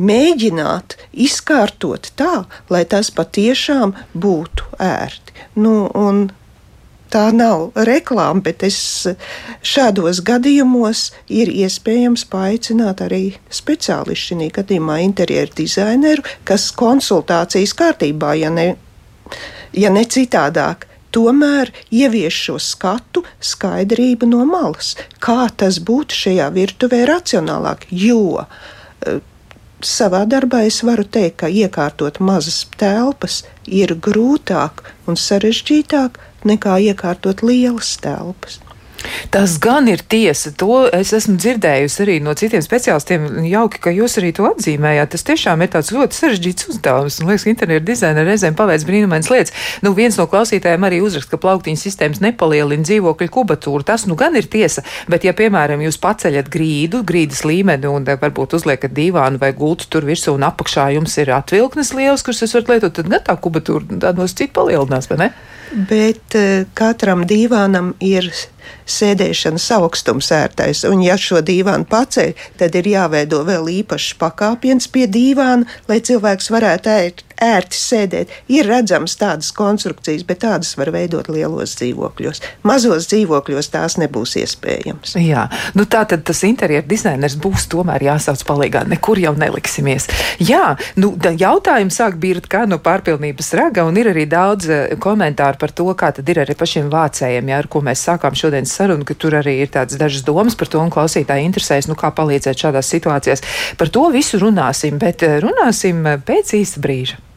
[0.00, 5.36] mēģināt izkārtot tā, lai tas patiešām būtu ērti.
[5.60, 5.74] Nu,
[7.10, 8.78] tā nav reklāma, bet es
[9.66, 18.52] šādos gadījumos ir iespējams paaicināt arī speciālistu, šī gadījumā interjeru dizaineru, kas konsultācijas kārtībā, ja
[18.54, 18.70] ne,
[19.76, 20.86] ja ne citādāk.
[21.10, 27.88] Tomēr ievieš šo skatu, skaidrību no malas, kā tas būtu šajā virtuvē racionālāk.
[27.90, 28.44] Jo
[29.86, 37.42] savā darbā es varu teikt, ka iekārtot mazas telpas ir grūtāk un sarežģītāk nekā iekārtot
[37.46, 38.60] lielas telpas.
[39.30, 40.52] Tas gan ir tiesa.
[40.60, 43.26] To es esmu dzirdējusi arī no citiem speciālistiem.
[43.48, 45.12] Jauki, ka jūs arī to atzīmējāt.
[45.14, 47.20] Tas tiešām ir tāds ļoti sarežģīts uzdevums.
[47.22, 49.54] Man liekas, ka internetu dizaina reizēm paveic brīnumainas lietas.
[49.84, 53.86] Nu, viens no klausītājiem arī uzraksta, ka plauktiņu sistēmas nepalielina dzīvokļu kubatūru.
[53.86, 54.84] Tas nu gan ir tiesa.
[55.10, 59.88] Bet, ja, piemēram, jūs paceļat grīdu, grīdas līmeni un eh, varbūt uzliekat divānu vai gultu
[59.90, 63.36] tur virsū un apakšā jums ir atvilknes liels, kuras jūs varat lietot, tad gan tā
[63.40, 65.32] kubatūra tādos citu palielinās, vai ne?
[65.70, 68.26] Bet uh, katram divānam ir
[68.90, 70.82] sēdēšanas augstums ērtais.
[70.88, 76.50] Un, ja šo dīvānu paceļ, tad ir jāveido vēl īpašs pakāpiens pie dīvāna, lai cilvēks
[76.52, 78.34] varētu ērt ērti sēdēt.
[78.52, 82.42] Ir redzams tādas konstrukcijas, bet tādas var veidot lielos dzīvokļos.
[82.68, 85.16] Mazos dzīvokļos tās nebūs iespējams.
[85.20, 85.46] Jā,
[85.78, 88.84] nu tā tad tas interjeru dizainers būs tomēr jāsauc palīgā.
[88.90, 90.08] Nekur jau neliksimies.
[90.42, 95.60] Jā, nu jautājums sāk birt kā no pārpilnības raga, un ir arī daudz eh, komentāru
[95.60, 99.06] par to, kā tad ir arī pašiem vācējiem, jā, ar ko mēs sākām šodienas sarunu,
[99.08, 102.66] ka tur arī ir tādas dažas domas par to, un klausītāji interesēs, nu kā palīdzēt
[102.66, 103.44] šādās situācijās.
[103.80, 107.29] Par to visu runāsim, bet eh, runāsim eh, pēc īsta brīža.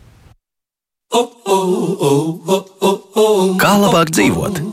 [3.61, 4.72] Kā labāk dzīvot?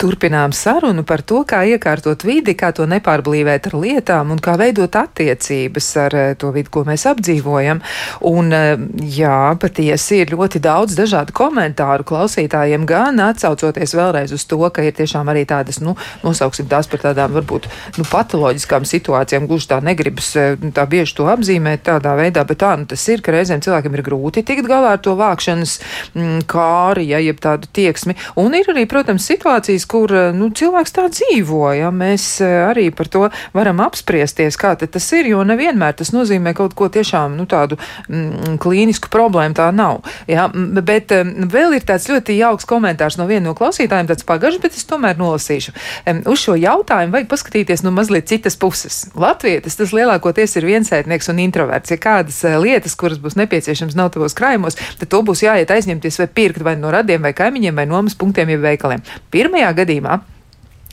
[0.00, 4.94] Turpinām sarunu par to, kā iekārtot vidi, kā to nepārblīvēt ar lietām un kā veidot
[4.96, 7.82] attiecības ar eh, to vidi, ko mēs apdzīvojam.
[8.30, 8.80] Un, eh,
[9.12, 14.96] jā, patiesi ir ļoti daudz dažādu komentāru klausītājiem, gan atsaucoties vēlreiz uz to, ka ir
[14.96, 15.92] tiešām arī tādas, nu,
[16.24, 17.68] nosauksim tās par tādām varbūt
[18.00, 22.72] nu, patoloģiskām situācijām, gluži tā negribas eh, tā bieži to apzīmēt tādā veidā, bet tā
[22.80, 25.76] nu, tas ir, ka reizēm cilvēkiem ir grūti tikt galā ar to vākšanas
[26.16, 28.16] mm, kāri, ja jeb tādu tieksmi.
[28.40, 31.64] Un ir arī, protams, situācijas, kur eh, nu, cilvēks tā dzīvo.
[31.76, 31.90] Ja?
[31.94, 33.26] Mēs eh, arī par to
[33.56, 38.58] varam apspriesties, kā tas ir, jo nevienmēr tas nozīmē kaut ko tiešām nu, tādu mm,
[38.62, 39.56] klīnisku problēmu.
[39.58, 40.04] Tā nav.
[40.30, 40.46] Ja?
[40.50, 44.78] Bet um, vēl ir tāds ļoti jauks komentārs no viena no klausītājiem, tāds pagažs, bet
[44.78, 45.74] es tomēr nolasīšu.
[46.06, 49.02] Um, uz šo jautājumu vajag paskatīties no mazliet citas puses.
[49.18, 51.90] Latvijas tas lielākoties ir viensētnieks un introverts.
[51.94, 56.28] Ja kādas lietas, kuras būs nepieciešams nav tavos krājumos, tad to būs jāiet aizņemties vai
[56.40, 59.02] pirkt vai no radiem vai kaimiņiem vai nomas punktiem, ja veikaliem.
[59.34, 60.20] Pirmajā gadījumā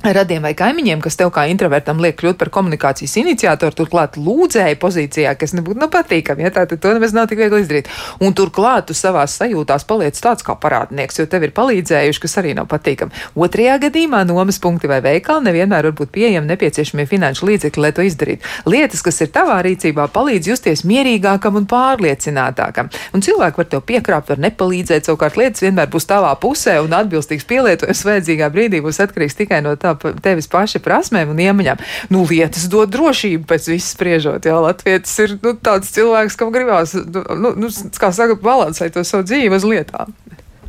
[0.03, 5.33] radiem vai kaimiņiem, kas tev kā introvertam liek kļūt par komunikācijas iniciatoru, turklāt lūdzēja pozīcijā,
[5.39, 6.45] kas nebūtu nu, patīkami.
[6.45, 7.89] Ja, Tātad to nemaz nav tik viegli izdarīt.
[8.21, 12.53] Un turklāt tu savās sajūtās paliec tāds kā parādnieks, jo tev ir palīdzējuši, kas arī
[12.57, 13.25] nav patīkami.
[13.35, 18.05] Otrajā gadījumā nomas punkti vai veikali nevienmēr var būt pieejami nepieciešamie finanšu līdzekļi, lai to
[18.05, 18.53] izdarītu.
[18.69, 22.93] Lietas, kas ir tavā rīcībā, palīdz justies mierīgākam un pārliecinātākam.
[23.17, 27.49] Un cilvēki var tev piekrāpt, var nepalīdzēt, savukārt lietas vienmēr būs tavā pusē un atbilstīgs
[27.49, 31.83] pielietojums vajadzīgā brīdī būs atkarīgs tikai no tā tā tevis paša prasmēm un iemaņām.
[32.13, 34.47] Nu, lietas dod drošību pēc viss spriežot.
[34.47, 39.27] Jā, Latvijas ir nu, tāds cilvēks, kam gribās, nu, nu, kā saka, balansēt to savu
[39.27, 40.13] dzīvi uz lietām.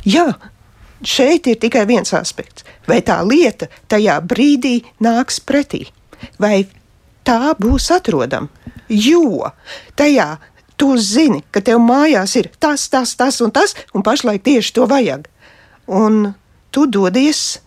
[0.07, 0.31] Jā.
[0.99, 2.65] Šeit ir tikai viens aspekts.
[2.89, 5.85] Vai tā lieta tajā brīdī nāks pretī,
[6.41, 6.65] vai
[7.23, 8.51] tā būs atrodama?
[8.89, 9.53] Jo
[9.95, 10.39] tajā
[10.79, 14.87] tu zini, ka tev mājās ir tas, tas, tas un tas, un pašlaik tieši to
[14.89, 15.27] vajag.
[15.87, 16.33] Un
[16.71, 17.59] tu dodies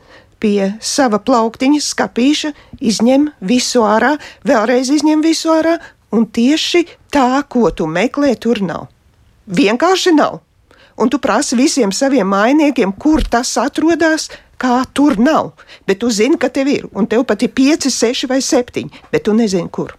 [0.43, 2.53] pie sava plauktiņa, skapīša,
[2.83, 5.77] izņem visu ārā, vēlreiz izņem visu ārā,
[6.13, 8.89] un tieši tā, ko tu meklē, tur nav.
[9.47, 10.41] Vienkārši nav.
[11.01, 14.29] Un tu prasi visiem saviem mainiekiem, kur tas atrodas,
[14.61, 15.55] kā tur nav.
[15.87, 19.27] Bet tu zini, ka tev ir, un tev pat ir pieci, seši vai septiņi, bet
[19.27, 19.97] tu nezini, kur.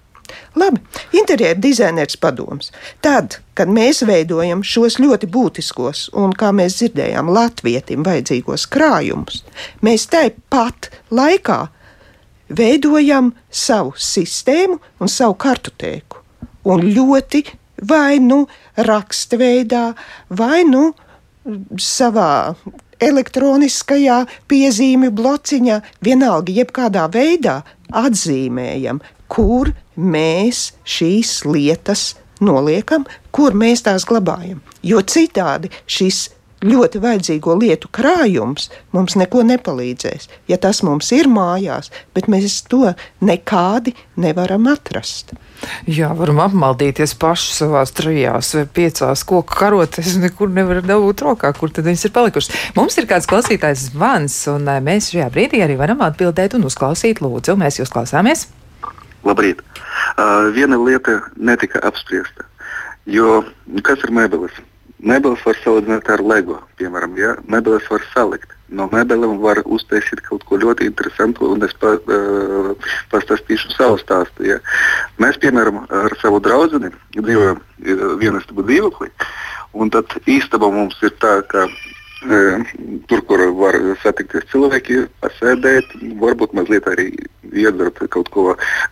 [0.60, 0.82] Labi,
[1.18, 2.72] interjera dizainers padoms.
[3.02, 9.44] Tad, kad mēs veidojam šos ļoti būtiskos un, kā mēs dzirdējām, latvietim vajadzīgos krājumus,
[9.86, 11.60] mēs tāpat laikā
[12.54, 16.22] veidojam savu sistēmu un savu kartotēku.
[16.70, 17.44] Un ļoti
[17.88, 18.46] vai nu
[18.78, 19.90] rakstveidā,
[20.30, 20.92] vai nu
[21.82, 22.56] savā
[23.04, 27.60] elektroniskajā piezīmju blociņā, vienalga, jebkādā veidā
[27.92, 29.02] atzīmējam,
[29.34, 34.62] kur mēs šīs lietas noliekam, kur mēs tās glabājam.
[34.84, 36.28] Jo citādi šis
[36.64, 40.30] ļoti vajadzīgo lietu krājums mums neko nepalīdzēs.
[40.48, 42.94] Ja tas mums ir mājās, bet mēs to
[43.24, 45.36] nekādi nevaram atrast.
[45.88, 51.72] Jā, varam apmaldīties paši savā trijās vai piecās koku karotēs, nekur nevar dabūt rokā, kur
[51.72, 52.58] tad viņas ir palikušas.
[52.80, 57.24] Mums ir kāds klausītājs zvans, un eh, mēs šajā brīdī arī varam atbildēt un uzklausīt
[57.24, 57.60] lūdzu.
[57.60, 58.48] Mēs jūs klausāmies!
[59.24, 59.62] Labrīt!
[60.18, 62.46] Uh, viena lieta netika apspriesta.
[63.08, 63.44] Jo
[63.88, 64.56] kas ir mēbeles?
[65.04, 66.60] Mēbeles var salīdzināt ar LEGO.
[66.80, 67.36] Piemēram, ja?
[67.48, 68.52] mēbeles var salikt.
[68.74, 74.48] No mēbelēm var uztaisīt kaut ko ļoti interesantu, un es pa, uh, pastāstīšu savu stāstu.
[74.50, 74.60] Ja?
[75.22, 76.82] Mēs, piemēram, ar savu draugu
[77.16, 77.62] dzīvojam
[78.22, 79.12] vienā stāvā dzīvoklī,
[79.78, 81.68] un tad īstenībā mums ir tā, ka
[82.24, 87.10] Tur, kur var satikties cilvēki, pasēdēt, varbūt mazliet arī
[87.52, 88.46] iedzert kaut ko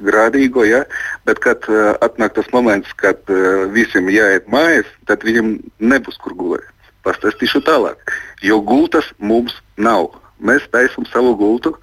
[0.04, 0.66] grādīgo.
[0.68, 0.84] Ja?
[1.28, 6.36] Bet, kad uh, atnāk tas moments, kad uh, visiem jāiet mājās, tad viņiem nebūs kur
[6.36, 6.68] gulēt.
[7.08, 8.12] Pastāstīšu tālāk,
[8.46, 10.12] jo gultas mums nav.
[10.42, 11.74] Mēs taisām savu gultu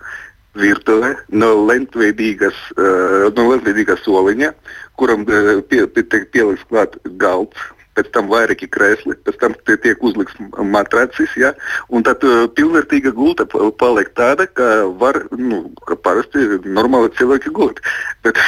[0.58, 4.52] virtuvē no lentveidīgas, uh, no lentveidīgas soliņa,
[5.00, 7.58] kuram uh, pie, pie, pieliks klāt galds
[7.98, 10.38] pēc tam vairāki krēsli, pēc tam tiek uzlikts
[10.72, 11.52] matracis, ja,
[11.90, 13.46] un tad uh, pilnvērtīga gulta
[13.80, 17.82] paliek tāda, ka var, nu, ka parasti normāli cilvēki gūt.
[18.26, 18.38] Bet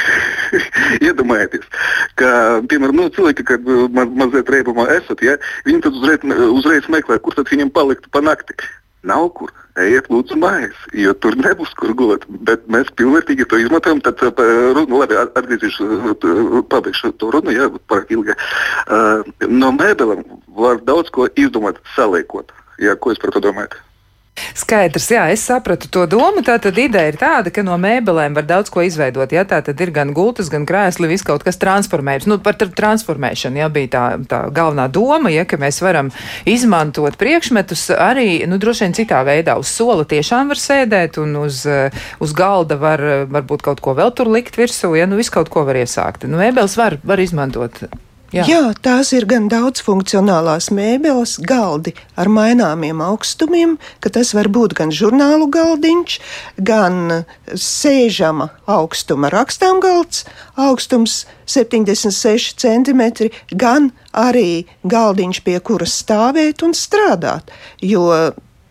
[1.07, 1.67] iedomājieties,
[2.19, 2.31] ka,
[2.71, 5.37] piemēram, nu, cilvēki, kad ma mazliet reibumā esat, ja,
[5.67, 8.55] viņi tad uzreiz, uzreiz meklē, kur tad viņiem palikt pa nakti.
[9.07, 12.25] Nav kur ejiet lūdzu mājās, jo tur nebūs kur gulēt.
[12.47, 14.01] Bet mēs pilnvērtīgi to izmantojam.
[14.05, 14.23] Tad,
[14.77, 18.35] nu, labi, atgriezīšu, pabeigšu to runu, ja pārāk ilgi.
[18.87, 20.25] Uh, no mēbelēm
[20.57, 22.51] var daudz ko izdomāt, saliekot.
[22.81, 23.77] Ja, ko jūs par to domājat?
[24.55, 26.41] Skaidrs, jā, es sapratu to domu.
[26.45, 29.31] Tā tad ideja ir tāda, ka no mēbelēm var daudz ko izveidot.
[29.33, 32.27] Jā, tā tad ir gan gultas, gan krēsli, viss kaut kas transformējams.
[32.31, 36.11] Nu, par transformēšanu, jā, bija tā, tā galvenā doma, ja, ka mēs varam
[36.49, 39.57] izmantot priekšmetus arī, nu, droši vien citā veidā.
[39.61, 41.63] Uz sola tiešām var sēdēt un uz,
[42.23, 45.65] uz galda var varbūt kaut ko vēl tur likt virsū, ja, nu, viss kaut ko
[45.67, 46.27] var iesākt.
[46.27, 47.83] Nu, mēbeles var, var izmantot
[48.31, 48.45] Jā.
[48.47, 54.93] Jā, tās ir gan daudzfunkcionālās mēbeles, galdi ar maināmiem augstumiem, ka tas var būt gan
[54.95, 56.15] žurnālu galdiņš,
[56.63, 60.23] gan sēžama augstuma rakstām galds,
[60.55, 63.03] augstums 76 cm,
[63.51, 67.51] gan arī galdiņš, pie kuras stāvēt un strādāt.
[67.83, 68.07] Jo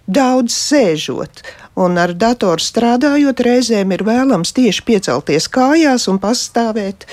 [0.09, 1.45] daudz sēžot
[1.79, 7.07] un ar datoru strādājot, reizēm ir vēlams tieši piecelties kājās un pastāvēt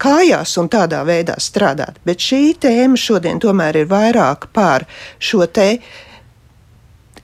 [0.00, 2.00] kājās un tādā veidā strādāt.
[2.04, 4.86] Bet šī tēma šodien tomēr ir vairāk par
[5.18, 5.78] šo te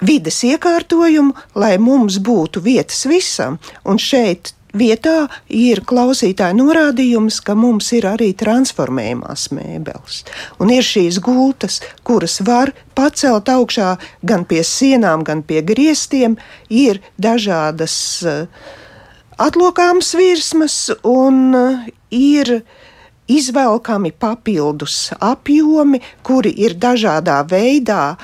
[0.00, 3.58] vides iekārtojumu, lai mums būtu vietas visam.
[3.84, 10.22] Un šeit vietā ir klausītāja norādījums, ka mums ir arī transformējumās mēbeles.
[10.60, 13.94] Un ir šīs gultas, kuras var pacelt augšā
[14.26, 16.36] gan pie sienām, gan pie griestiem,
[16.68, 17.96] ir dažādas
[18.26, 18.44] uh,
[19.40, 22.60] atlokāmas virsmas un uh, ir
[23.30, 28.16] izvelkami papildus apjomi, kuri ir dažādā veidā.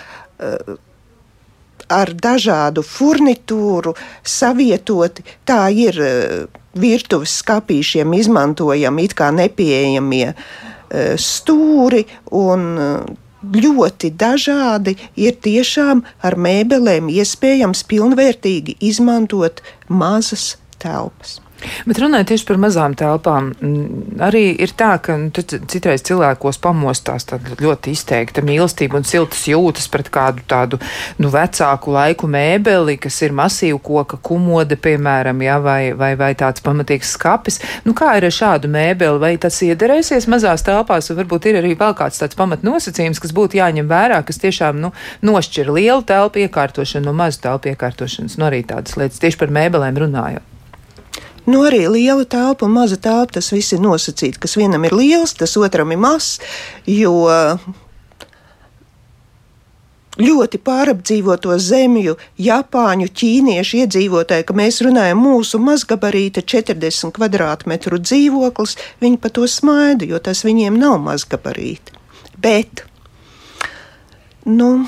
[1.92, 3.94] Ar dažādu furnitūru
[4.26, 5.24] savietoti.
[5.46, 13.14] Tā ir eh, virtuves skāpīšiem izmantojami it kā nepieejamie eh, stūri un eh,
[13.46, 21.40] ļoti dažādi ir tiešām ar mēbelēm iespējams pilnvērtīgi izmantot mazas telpas.
[21.86, 23.50] Bet runājot tieši par mazām telpām,
[24.22, 27.26] arī ir tā, ka nu, citreiz cilvēkos pamostās
[27.60, 30.80] ļoti izteikta mīlestība un siltas jūtas pret kādu tādu
[31.22, 36.64] nu, vecāku laiku mēbeli, kas ir masīva koka kumode, piemēram, ja, vai, vai, vai tāds
[36.64, 37.60] pamatīgs skapis.
[37.86, 39.22] Nu, kā ir ar šādu mēbeli?
[39.22, 43.60] Vai tas iederēsies mazās telpās, vai varbūt ir arī vēl kāds tāds pamatnosacījums, kas būtu
[43.60, 44.92] jāņem vērā, kas tiešām nu,
[45.26, 50.04] nošķir lielu telpu iekārtošanu no mazu telpu iekārtošanas, nu arī tādas lietas tieši par mēbelēm
[50.06, 50.55] runājot.
[51.46, 54.40] Nu, arī liela telpa un maza telpa, tas viss ir nosacīts.
[54.42, 56.40] Kas vienam ir liels, tas otram ir mazs.
[56.90, 57.14] Jo
[60.20, 69.20] ļoti pārapdzīvoto zemju, Japāņu, ķīniešu iedzīvotāji, ka mēs runājam mūsu mazgabarīta 40 kvadrātmetru dzīvoklis, viņi
[69.20, 71.96] pa to smaida, jo tas viņiem nav mazgabarīti.
[72.40, 72.84] Bet,
[74.48, 74.86] nu,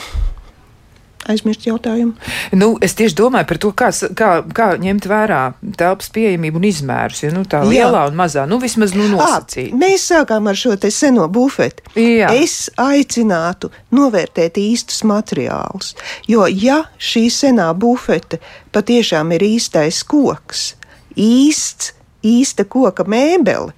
[1.28, 2.14] aizmirst jautājumu.
[2.58, 5.40] Nu, es tieši domāju par to, kā, kā, kā ņemt vērā
[5.78, 7.22] telpas pieejamību un izmērus.
[7.26, 8.08] Ja, nu, tā lielā Jā.
[8.10, 9.72] un mazā, nu vismaz nu, nosacīt.
[9.74, 11.84] À, mēs sākām ar šo te seno bufeti.
[11.98, 12.32] Jā.
[12.36, 15.94] Es aicinātu novērtēt īstus materiālus,
[16.30, 18.40] jo ja šī senā bufete
[18.74, 20.72] patiešām ir īstais koks,
[21.18, 21.92] īsts,
[22.26, 23.74] īsta koka mēbele,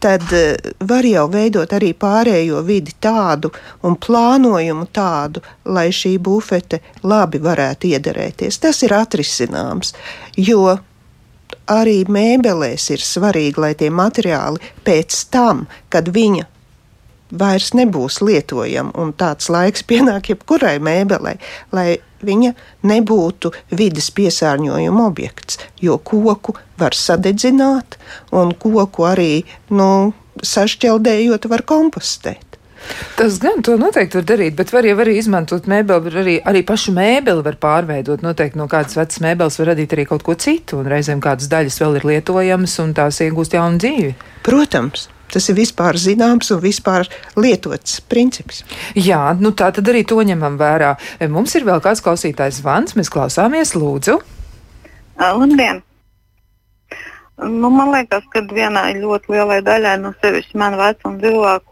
[0.00, 0.56] tad eh,
[0.88, 3.52] var jau veidot arī pārējo vidi tādu
[3.86, 8.60] un plānojumu tādu, lai šī bufete labi varētu iederēties.
[8.62, 9.94] Tas ir atrisināms,
[10.36, 10.78] jo
[11.70, 16.46] arī mēbelēs ir svarīgi, lai tie materiāli pēc tam, kad viņa
[17.30, 21.38] vairs nebūs lietojama, un tāds laiks pienāk jebkurai mēbelei,
[21.72, 21.88] lai
[22.26, 22.52] viņa
[22.86, 27.96] nebūtu vidas piesārņojuma objekts, jo koku var sadedzināt,
[28.36, 29.32] un koku arī
[29.72, 30.12] nu,
[30.42, 32.50] sašķeldējot var kompostēt.
[33.16, 36.94] Tas gan to noteikti var darīt, bet var jau arī izmantot mēbeli, arī, arī pašu
[36.96, 38.24] mēbeli var pārveidot.
[38.24, 41.76] Noteikti no kādas vecas mēbeles var radīt arī kaut ko citu, un reizēm kādas daļas
[41.82, 44.14] vēl ir lietojamas, un tās iegūst jaunu dzīvi.
[44.46, 45.10] Protams.
[45.30, 47.06] Tas ir vispār zināms un vispār
[47.38, 48.64] lietots princips.
[48.98, 50.96] Jā, nu tā tad arī to ņemam vērā.
[51.30, 54.18] Mums ir vēl kāds klausītājs zvans, mēs klausāmies, lūdzu.
[55.20, 55.84] Labdien!
[57.40, 61.66] Nu, man liekas, ka vienai ļoti lielai daļai no sevišķi man vecuma cilvēku.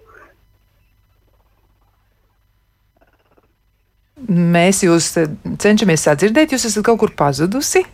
[4.28, 5.12] Mēs jūs
[5.62, 7.84] cenšamies sadzirdēt, jūs esat kaut kur pazudusi.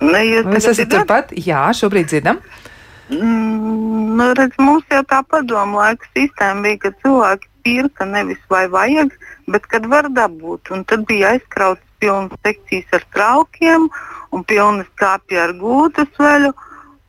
[0.00, 1.36] Ne, jūs esat turpat?
[1.36, 2.40] Jā, šobrīd dzirdam.
[2.40, 2.69] Uh,
[3.10, 9.12] Mm, redz, mums jau tā padomu laika sistēma bija, ka cilvēki pirka nevis vai vajag,
[9.50, 10.70] bet kad var dabūt.
[10.74, 13.88] Un tad bija aizkrauts pilnas sekcijas ar traukiem
[14.30, 16.52] un pilnas kāpja ar gūtas veļu.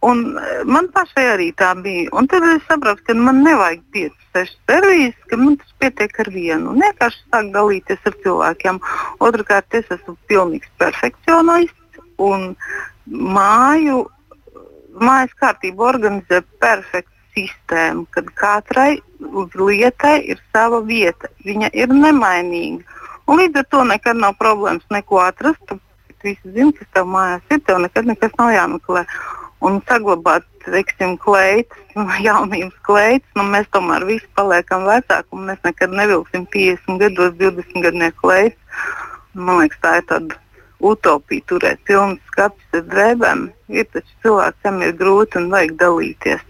[0.02, 2.10] Un e, man pašai arī tā bija.
[2.18, 6.32] Un tad es sapratu, ka man nevajag 5, 6 servīzes, ka man tas pietiek ar
[6.34, 6.72] vienu.
[6.74, 8.82] Un vienkārši sāk dalīties ar cilvēkiem.
[9.22, 12.56] Otrakārt, es esmu pilnīgs perfekcionists un
[13.06, 14.08] māju
[15.00, 19.00] mājas kārtība organizē perfektu sistēmu, kad katrai
[19.56, 21.30] lietai ir sava vieta.
[21.46, 22.84] Viņa ir nemainīga.
[23.30, 25.62] Un līdz ar to nekad nav problēmas neko atrast.
[25.70, 25.80] Tu
[26.24, 29.06] visi zini, kas tev mājās ir, tev nekad nekas nav jāmeklē.
[29.62, 31.80] Un saglabāt, teiksim, kleitas,
[32.28, 37.86] jaunības kleitas, nu, mēs tomēr visi paliekam vecāki, un mēs nekad nevilksim 50 gados, 20
[37.86, 38.88] gadnieku kleitas.
[39.38, 40.40] Man liekas, tā ir tāda
[40.82, 43.50] utopija turēt pilnas skats ar drēbēm.
[43.72, 46.48] Ir taču cilvēks, kam ir grūti un vajag dalīties.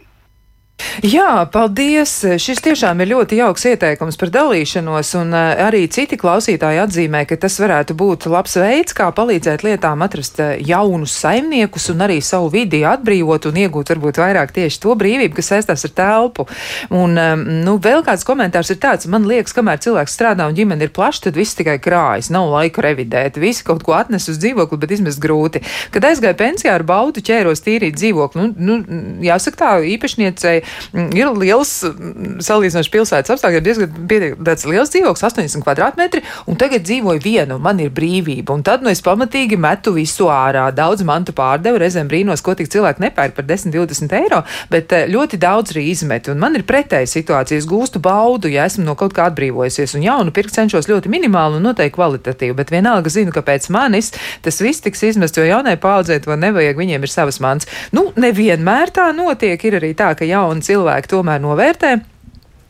[1.01, 2.13] Jā, paldies!
[2.41, 7.37] Šis tiešām ir ļoti jauks ieteikums par dalīšanos, un eh, arī citi klausītāji atzīmē, ka
[7.41, 12.51] tas varētu būt labs veids, kā palīdzēt lietām atrast eh, jaunus saimniekus un arī savu
[12.53, 16.47] vidi atbrīvot un iegūt varbūt vairāk tieši to brīvību, kas saistās ar telpu.
[16.93, 17.17] Un,
[17.65, 21.27] nu, vēl kāds komentārs ir tāds, man liekas, kamēr cilvēks strādā un ģimene ir plaša,
[21.27, 25.21] tad viss tikai krājas, nav laika revidēt, visi kaut ko atnes uz dzīvokli, bet izmest
[25.23, 25.63] grūti.
[25.93, 30.61] Kad aizgāju pensijā ar baudu ķēros tīrīt dzīvokli, nu, nu jāsaka tā, īpašniecei
[30.93, 36.85] ir liels, mm, salīdzinoši pilsētas apstākļi, ir diezgan tāds liels dzīvoklis, 80 kvadrātmetri, un tagad
[36.87, 38.55] dzīvoju vienu, man ir brīvība.
[38.55, 40.67] Un tad nu, es pamatīgi metu visu ārā.
[40.75, 44.41] Daudz mantu pārdevu, reizēm brīnos, ko tik cilvēki nepērk par 10, 20 eiro,
[44.71, 46.33] bet eh, ļoti daudz arī izmetu.
[46.33, 47.59] Un man ir pretēja situācija.
[47.61, 51.59] Es gūstu baudu, ja esmu no kaut kā atbrīvojusies, un jaunu pirkt cenšos ļoti minimāli
[51.59, 54.11] un noteikti kvalitatīvi, bet vienalga zinu, ka pēc manis
[54.41, 57.67] tas viss tiks izmests, jo jaunai paudzei to nevajag, viņiem ir savas mans.
[57.95, 61.95] Nu, nevienmēr tā notiek, ir arī tā, ka jauni cilvēki tomēr novērtē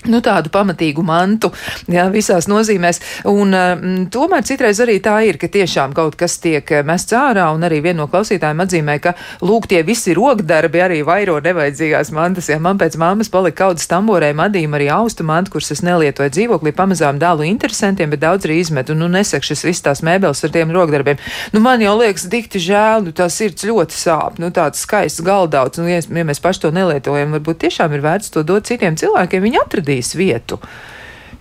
[0.10, 1.52] Nu, tādu pamatīgu mantu,
[1.92, 3.00] jā, visās nozīmēs.
[3.30, 7.52] Un, um, tomēr citreiz arī tā ir, ka tiešām kaut kas tiek eh, mests ārā,
[7.54, 9.14] un arī viena no klausītājiem atzīmē, ka,
[9.46, 12.50] lūk, tie visi rokdarbi arī vairo nevajadzīgās mantas.
[12.50, 16.74] Ja man pēc mammas palika kaudzes tamborē madīm arī austu mantu, kuras es nelietoju dzīvoklī,
[16.74, 18.98] pamazām dalu interesantiem, bet daudz arī izmetu.
[18.98, 21.22] Nu, nesak šis viss tās mēbeles ar tiem rokdarbiem.
[21.54, 25.78] Nu, man jau liekas dikti žēl, nu, tā sirds ļoti sāp, nu, tāds skaists galdauts,
[25.78, 29.46] un, ja, ja mēs paši to nelietojam, varbūt tiešām ir vērts to dot citiem cilvēkiem,
[29.46, 30.60] viņi atradīs atradīs vietu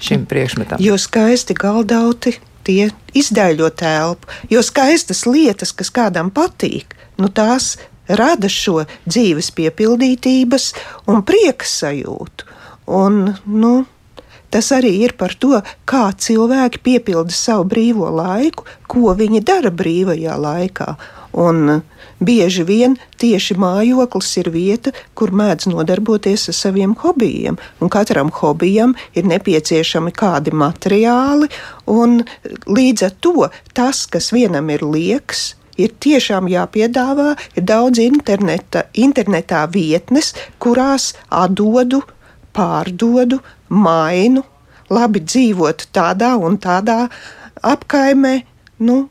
[0.01, 0.81] šim priekšmetam.
[0.81, 7.79] Jo skaisti galdauti tie izdaļo telpu, jo skaistas lietas, kas kādam patīk, nu tās
[8.09, 10.73] rada šo dzīves piepildītības
[11.07, 12.45] un prieka sajūtu.
[12.91, 13.85] Un, nu,
[14.51, 20.37] tas arī ir par to, kā cilvēki piepilda savu brīvo laiku, ko viņi dara brīvajā
[20.37, 20.97] laikā.
[21.33, 21.83] Un
[22.19, 27.59] bieži vien tieši mājoklis ir vieta, kur mēdz nodarboties ar saviem hobijiem.
[27.81, 31.51] Un katram hobijam ir nepieciešami kādi materiāli,
[31.87, 32.21] un
[32.67, 37.35] līdz ar to tas, kas vienam ir liekas, ir tiešām jāpiedāvā.
[37.57, 42.03] Ir daudz interneta, internetā vietnes, kurās atdodu,
[42.57, 44.45] pārdodu, mainu,
[44.91, 47.05] labi dzīvot tādā un tādā
[47.63, 48.41] apkaimē.
[48.81, 49.05] Nu,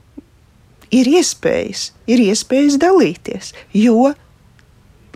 [0.92, 4.14] ir iespējas, ir iespējas dalīties, jo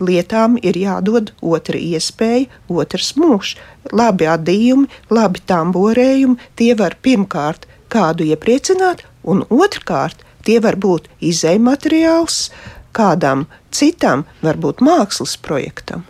[0.00, 3.54] lietām ir jādod otra iespēja, otrs mūžs.
[3.92, 12.48] Labi adījumi, labi tamborējumi, tie var pirmkārt kādu iepriecināt, un otrkārt tie var būt izējumateriāls
[12.94, 16.04] kādam citam, varbūt mākslas projektam.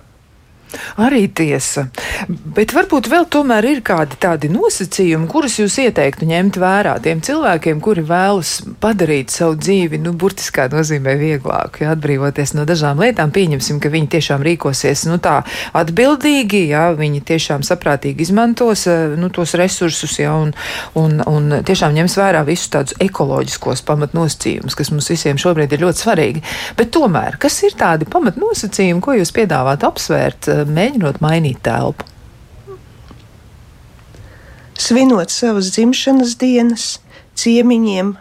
[1.00, 1.88] Arī tiesa.
[2.28, 7.80] Bet varbūt vēl tomēr ir kādi tādi nosacījumi, kurus jūs ieteiktu ņemt vērā tiem cilvēkiem,
[7.84, 13.32] kuri vēlas padarīt savu dzīvi, nu, burtiskā nozīmē vieglāku, ja atbrīvoties no dažām lietām.
[13.34, 15.40] Pieņemsim, ka viņi tiešām rīkosies, nu, tā
[15.76, 20.54] atbildīgi, ja viņi tiešām saprātīgi izmantos, eh, nu, tos resursus, ja, un,
[20.98, 26.04] un, un tiešām ņems vērā visus tādus ekoloģiskos pamatnosacījumus, kas mums visiem šobrīd ir ļoti
[26.04, 26.44] svarīgi.
[26.78, 30.50] Bet tomēr, kas ir tādi pamatnosacījumi, ko jūs piedāvāt apsvērt?
[30.70, 32.06] Mēģinot mainīt telpu?
[34.74, 36.86] Svinot savas dzimšanas dienas,
[37.38, 38.14] ciemiņiem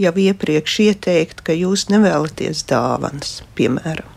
[0.00, 4.08] jau iepriekš ieteikt, ka jūs nevēlaties dāvanas, piemēram.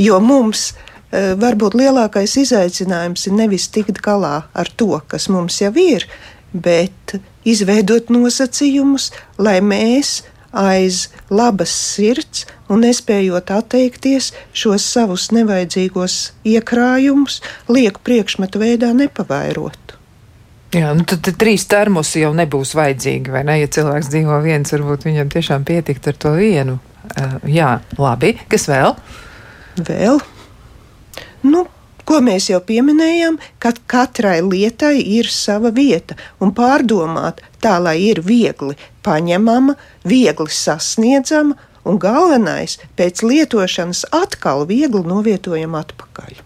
[0.00, 5.72] Jo mums e, varbūt lielākais izaicinājums ir nevis tikt galā ar to, kas mums jau
[5.80, 6.06] ir,
[6.52, 7.18] bet
[7.48, 10.20] izveidot nosacījumus, lai mēs
[10.52, 16.16] aiz labas sirds un nespējot atteikties šos savus nevajadzīgos
[16.48, 19.94] iekrājumus, lieku priekšmetu veidā nepavairot.
[20.76, 23.56] Jā, nu tad, tad trīs termosi jau nebūs vajadzīgi, vai ne?
[23.62, 26.76] Ja cilvēks dzīvo viens, varbūt viņam tiešām pietikt ar to vienu.
[27.08, 28.34] Uh, jā, labi.
[28.52, 28.92] Kas vēl?
[29.80, 30.20] Vēl?
[31.48, 31.64] Nu,
[32.08, 38.22] ko mēs jau pieminējām, ka katrai lietai ir sava vieta un pārdomāt tā, lai ir
[38.24, 39.76] viegli paņemama,
[40.08, 46.40] viegli sasniedzama un galvenais pēc lietošanas atkal viegli novietojama atpakaļ.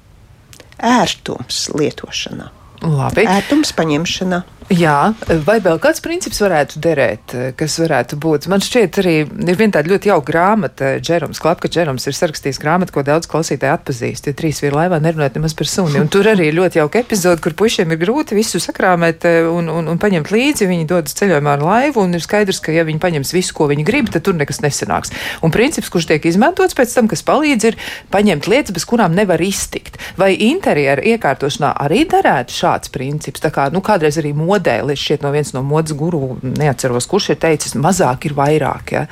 [0.83, 2.51] Ērtums lietošanā.
[2.83, 3.27] Labi.
[3.31, 4.43] Ērtums paņemšanā.
[4.71, 5.13] Jā,
[5.47, 8.47] vai vēl kāds princips varētu derēt, kas varētu būt?
[8.53, 11.71] Man šķiet, arī ir viena tāda ļoti jauka grāmata, Džeroms Klapka.
[11.73, 14.29] Džeroms ir sarakstījis grāmatu, ko daudz klausītāji atpazīst.
[14.31, 15.99] Ja trīs vīri laivā nerunājot nemaz par suni.
[16.01, 19.71] Un tur arī ir ļoti jauka epizode, kur pušiem ir grūti visu sakrāmēt eh, un,
[19.73, 20.69] un, un paņemt līdzi.
[20.71, 23.87] Viņi dodas ceļojumā ar laivu, un ir skaidrs, ka ja viņi paņems visu, ko viņi
[23.89, 25.13] grib, tad tur nekas nesanāks.
[25.43, 27.81] Un princips, kurš tiek izmantots pēc tam, kas palīdz, ir
[28.15, 29.99] paņemt lietas, bez kurām nevar iztikt.
[30.21, 33.43] Vai interjera iekārtošanā arī derētu šāds princips?
[33.43, 34.33] Tā kā, nu, kādreiz arī
[34.63, 38.93] modi modelis, šķiet no viens no modes guru, neatceros, kurš ir teicis, mazāk ir vairāk.
[38.93, 39.07] Ja?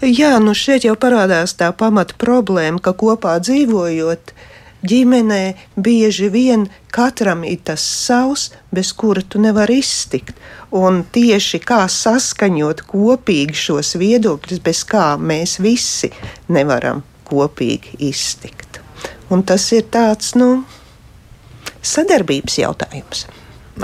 [0.00, 4.32] Jā, nu šeit jau parādās tā pamata problēma, ka kopā dzīvojot,
[4.86, 10.36] ģimenē bieži vien katram ir tas savs, bez kura tu nevari iztikt.
[10.70, 16.12] Un tieši kā saskaņot kopīgi šos viedokļus, bez kā mēs visi
[16.48, 18.78] nevaram kopīgi iztikt.
[19.30, 20.62] Un tas ir tāds, nu,
[21.82, 23.26] sadarbības jautājums.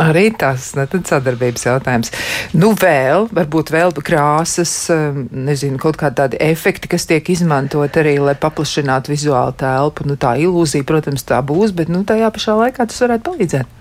[0.00, 2.10] Arī tas ne, sadarbības jautājums.
[2.56, 8.16] Nu, vēl, varbūt vēl krāsas, um, nezinu, kaut kādi tādi efekti, kas tiek izmantot arī,
[8.22, 10.06] lai paplašinātu vizuālu telpu.
[10.08, 13.80] Nu, tā ilūzija, protams, tā būs, bet nu, tajā pašā laikā tas varētu palīdzēt.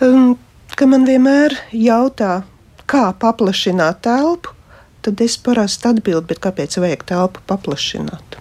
[0.00, 0.38] Um,
[0.76, 2.40] ka man vienmēr jautā,
[2.88, 4.54] kā paplašināt telpu,
[5.04, 8.38] tad es parasti atbildu, kāpēc vajag telpu paplašināt.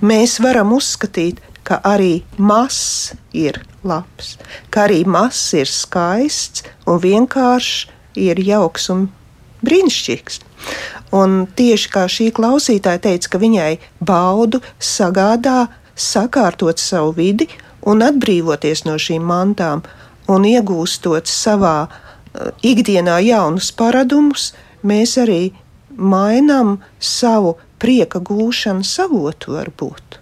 [0.00, 4.34] Mēs varam uzskatīt, ka arī mazs ir labs,
[4.74, 9.06] ka arī mazs ir skaists un vienkārši ir jauks un
[9.62, 10.40] brīnišķīgs.
[11.14, 13.70] Un tieši kā šī klausītāja teica, ka viņai
[14.02, 17.46] baudu sagādā sakārtot savu vidi
[17.86, 19.84] un atbrīvoties no šīm mantām
[20.30, 24.50] un iegūstot savā uh, ikdienā jaunus paradumus,
[24.82, 25.52] mēs arī
[25.96, 30.20] mainām savu prieka gūšanu savotu varbūt.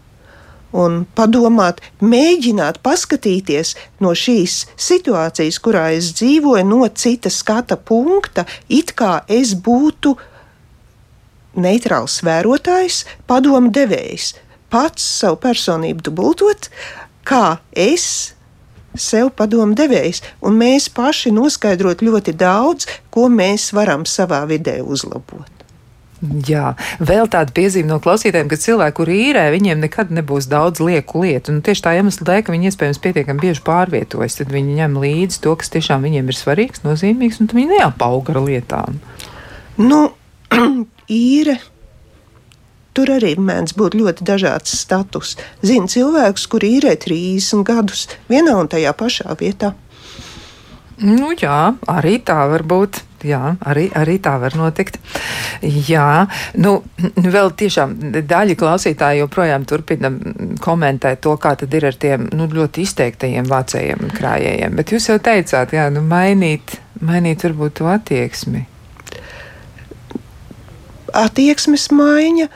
[0.76, 8.92] Un padomāt, mēģināt paskatīties no šīs situācijas, kurā es dzīvoju, no cita skata punkta, it
[8.98, 10.12] kā es būtu
[11.56, 14.34] neitrāls vērotājs, padomu devējs,
[14.68, 16.68] pats savu personību dubultot,
[17.24, 18.34] kā es
[18.98, 25.57] sev padomu devējs, un mēs paši noskaidrot ļoti daudz, ko mēs varam savā vidē uzlabot.
[26.18, 31.22] Jā, vēl tāda piezīme no klausītājiem, ka cilvēki, kuri īrē, viņiem nekad nebūs daudz lieku
[31.22, 31.54] lietu.
[31.54, 35.40] Un tieši tā iemesla dēļ, ka viņi iespējams pietiekami bieži pārvietojas, tad viņi ņem līdzi
[35.46, 38.98] to, kas tiešām viņiem ir svarīgs, nozīmīgs, un viņi neapauga ar lietām.
[39.78, 40.08] Nu,
[41.08, 41.60] īre.
[42.98, 45.36] Tur arī mēdz būt ļoti dažāds status.
[45.62, 49.76] Zinu cilvēkus, kuri īrē 30 gadus vienā un tajā pašā vietā.
[50.98, 53.04] Nu, jā, arī tā var būt.
[53.26, 55.00] Jā, arī, arī tā var notikt.
[55.62, 56.28] Jā,
[56.62, 56.76] nu,
[57.34, 57.96] vēl tiešām
[58.30, 60.10] daļa klausītāji joprojām turpina
[60.62, 64.78] komentēt to, kā tad ir ar tiem nu, ļoti izteiktajiem vācējiem un krājējiem.
[64.78, 68.64] Bet jūs jau teicāt, jā, nu, mainīt, mainīt varbūt to attieksmi.
[71.18, 72.48] Attieksmes maiņa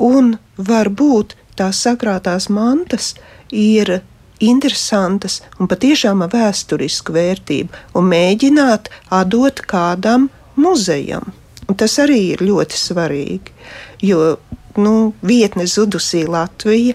[0.00, 3.14] un varbūt tās sakrātās mantas
[3.52, 3.98] ir
[4.44, 10.28] interesantas un patiešām ar vēsturisku vērtību, un mēģināt atdot kādam
[10.60, 11.32] muzejam.
[11.66, 13.54] Un tas arī ir ļoti svarīgi,
[14.06, 14.36] jo
[14.78, 16.94] nu, vietne zudusī Latvija,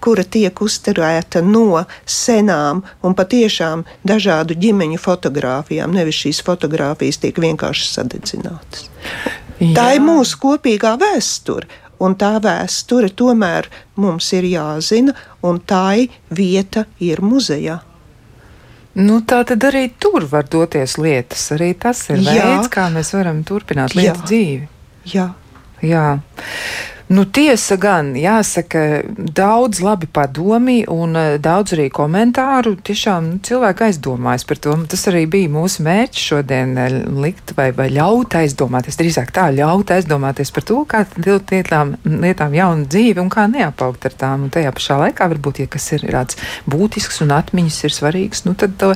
[0.00, 7.88] kura tiek uzturēta no senām un patiešām dažādu ģimeņu fotografijām, nevis šīs fotografijas tiek vienkārši
[7.90, 8.88] sadedzinātas.
[9.60, 9.74] Jā.
[9.76, 11.68] Tā ir mūsu kopīgā vēsture,
[12.00, 13.68] un tā vēsture tomēr
[14.00, 15.14] mums ir jāzina,
[15.46, 17.80] un tā vieta ir muzejā.
[19.00, 21.44] Nu, tā tad arī tur var doties lietas.
[21.54, 22.32] Arī tas ir Jā.
[22.34, 24.26] veids, kā mēs varam turpināt lietu Jā.
[24.26, 24.68] dzīvi.
[25.14, 25.28] Jā.
[25.86, 26.06] Jā.
[27.10, 29.02] Nu, tiesa gan, jāsaka,
[29.34, 32.76] daudz labi padomi un eh, daudz arī komentāru.
[32.86, 34.76] Tiešām nu, cilvēki aizdomājas par to.
[34.92, 39.90] Tas arī bija mūsu mērķis šodien eh, likt vai, vai ļaut aizdomāties, drīzāk tā ļaut
[39.96, 44.46] aizdomāties par to, kā lietām, lietām jauna dzīve un kā neapaugt ar tām.
[44.46, 46.38] Un tajā pašā laikā varbūt, ja kas ir tāds
[46.70, 48.92] būtisks un atmiņas ir svarīgs, nu, tad to,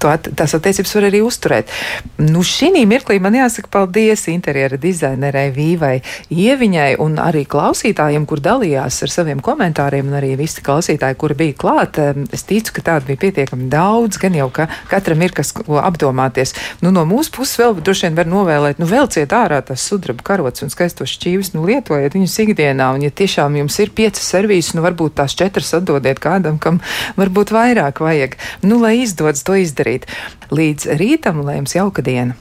[0.00, 1.76] to, tās attiecības var arī uzturēt.
[2.24, 5.94] Nu, šī mirklī man jāsaka paldies interjera dizainerei Vīvai
[6.32, 11.56] Ieviņai un arī klausītājiem, kur dalījās ar saviem komentāriem, un arī visi klausītāji, kuri bija
[11.58, 11.98] klāt.
[12.34, 16.54] Es ticu, ka tādu bija pietiekami daudz, gan jau ka katram ir kas apdomāties.
[16.84, 20.66] Nu, no mūsu puses vēl droši vien var novēlēt, nu, velciet ārā tās sudraba karotes
[20.66, 24.84] un skaistos šķīvis, nu, lietojiet viņus ikdienā, un ja tiešām jums ir piecas servīzes, nu,
[24.86, 26.82] varbūt tās četras atdodiet kādam, kam
[27.18, 30.06] varbūt vairāk vajag, nu, lai izdodas to izdarīt.
[30.54, 32.38] Līdz rītam, lai jums jauka diena!